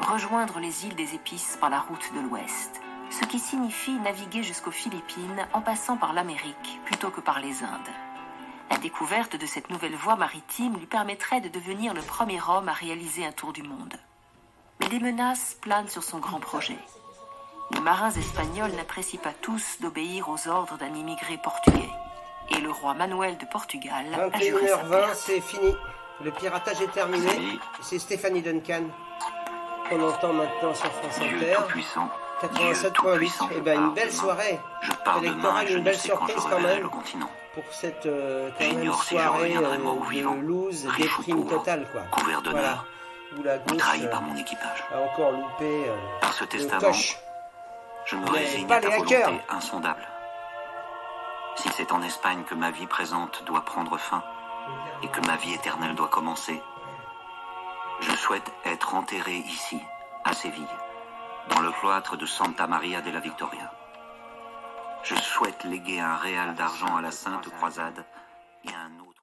Rejoindre 0.00 0.60
les 0.60 0.86
îles 0.86 0.94
des 0.94 1.14
Épices 1.16 1.58
par 1.60 1.70
la 1.70 1.80
route 1.80 2.12
de 2.14 2.20
l'Ouest. 2.20 2.80
Ce 3.10 3.24
qui 3.24 3.40
signifie 3.40 3.98
naviguer 3.98 4.44
jusqu'aux 4.44 4.70
Philippines 4.70 5.46
en 5.52 5.60
passant 5.60 5.96
par 5.96 6.12
l'Amérique 6.12 6.80
plutôt 6.84 7.10
que 7.10 7.20
par 7.20 7.40
les 7.40 7.64
Indes. 7.64 7.94
La 8.70 8.78
découverte 8.78 9.34
de 9.34 9.46
cette 9.46 9.70
nouvelle 9.70 9.96
voie 9.96 10.16
maritime 10.16 10.76
lui 10.78 10.86
permettrait 10.86 11.40
de 11.40 11.48
devenir 11.48 11.94
le 11.94 12.02
premier 12.02 12.40
homme 12.48 12.68
à 12.68 12.72
réaliser 12.72 13.26
un 13.26 13.32
tour 13.32 13.52
du 13.52 13.64
monde. 13.64 13.98
Des 14.90 15.00
menaces 15.00 15.56
planent 15.60 15.88
sur 15.88 16.02
son 16.02 16.18
grand 16.18 16.40
projet. 16.40 16.76
Les 17.72 17.80
marins 17.80 18.10
espagnols 18.10 18.72
n'apprécient 18.72 19.20
pas 19.20 19.32
tous 19.40 19.78
d'obéir 19.80 20.28
aux 20.28 20.48
ordres 20.48 20.76
d'un 20.76 20.94
immigré 20.94 21.38
portugais. 21.42 21.90
Et 22.50 22.60
le 22.60 22.70
roi 22.70 22.94
Manuel 22.94 23.38
de 23.38 23.46
Portugal 23.46 24.04
a 24.14 24.38
juré 24.38 24.68
sa 24.68 24.82
21h20, 24.82 24.90
perte. 24.90 25.14
c'est 25.14 25.40
fini. 25.40 25.74
Le 26.22 26.30
piratage 26.30 26.80
est 26.82 26.92
terminé. 26.92 27.58
C'est 27.80 27.98
Stéphanie 27.98 28.42
Duncan 28.42 28.82
qu'on 29.88 30.08
entend 30.08 30.32
maintenant 30.32 30.74
sur 30.74 30.92
France 30.92 31.18
Inter. 31.18 31.56
87.8. 32.42 33.56
Et 33.56 33.60
ben 33.60 33.80
une 33.80 33.94
belle 33.94 34.12
soirée 34.12 34.58
électorale, 35.18 35.70
une 35.70 35.78
ne 35.78 35.84
belle 35.84 35.98
surprise 35.98 36.36
quand 36.36 36.60
même 36.60 36.88
pour 37.54 37.64
cette 37.70 38.06
euh, 38.06 38.50
quand 38.58 38.64
même 38.64 38.78
J'ignore 38.78 39.04
si 39.04 39.16
je 39.16 39.20
soirée 39.20 39.56
euh, 39.56 39.60
de 39.60 40.40
loose, 40.40 40.88
déprime 40.96 41.46
totale 41.46 41.86
quoi. 41.92 42.02
couvert 42.10 42.42
d'honneur, 42.42 42.60
Voilà. 42.60 42.84
Où 43.38 43.42
la 43.42 43.58
gauche 43.58 43.76
trahi 43.78 44.04
euh, 44.04 44.10
par 44.10 44.22
mon 44.22 44.36
équipage. 44.36 44.84
a 44.92 44.98
encore 45.00 45.32
loupé 45.32 45.88
euh, 45.88 45.96
Par 46.20 46.32
ce 46.32 46.44
testament, 46.44 46.80
coche. 46.80 47.16
je 48.06 48.16
me 48.16 48.24
Mais 48.30 48.38
résigne 48.40 48.70
à 48.72 48.80
ta 48.80 48.88
volonté 48.90 49.16
hackers. 49.22 49.40
insondable. 49.50 50.06
Si 51.56 51.68
c'est 51.70 51.92
en 51.92 52.02
Espagne 52.02 52.42
que 52.44 52.54
ma 52.54 52.70
vie 52.70 52.86
présente 52.86 53.44
doit 53.44 53.64
prendre 53.64 53.96
fin 53.98 54.22
et 55.02 55.08
que 55.08 55.20
ma 55.26 55.36
vie 55.36 55.54
éternelle 55.54 55.94
doit 55.94 56.08
commencer, 56.08 56.62
je 58.00 58.10
souhaite 58.12 58.50
être 58.64 58.94
enterré 58.94 59.34
ici, 59.36 59.80
à 60.24 60.32
Séville, 60.32 60.66
dans 61.50 61.60
le 61.60 61.70
cloître 61.72 62.16
de 62.16 62.26
Santa 62.26 62.66
Maria 62.66 63.00
de 63.00 63.10
la 63.10 63.20
Victoria. 63.20 63.72
Je 65.02 65.14
souhaite 65.16 65.64
léguer 65.64 66.00
un 66.00 66.16
réal 66.16 66.54
d'argent 66.54 66.96
à 66.96 67.00
la 67.02 67.10
Sainte 67.10 67.48
Croisade 67.56 68.04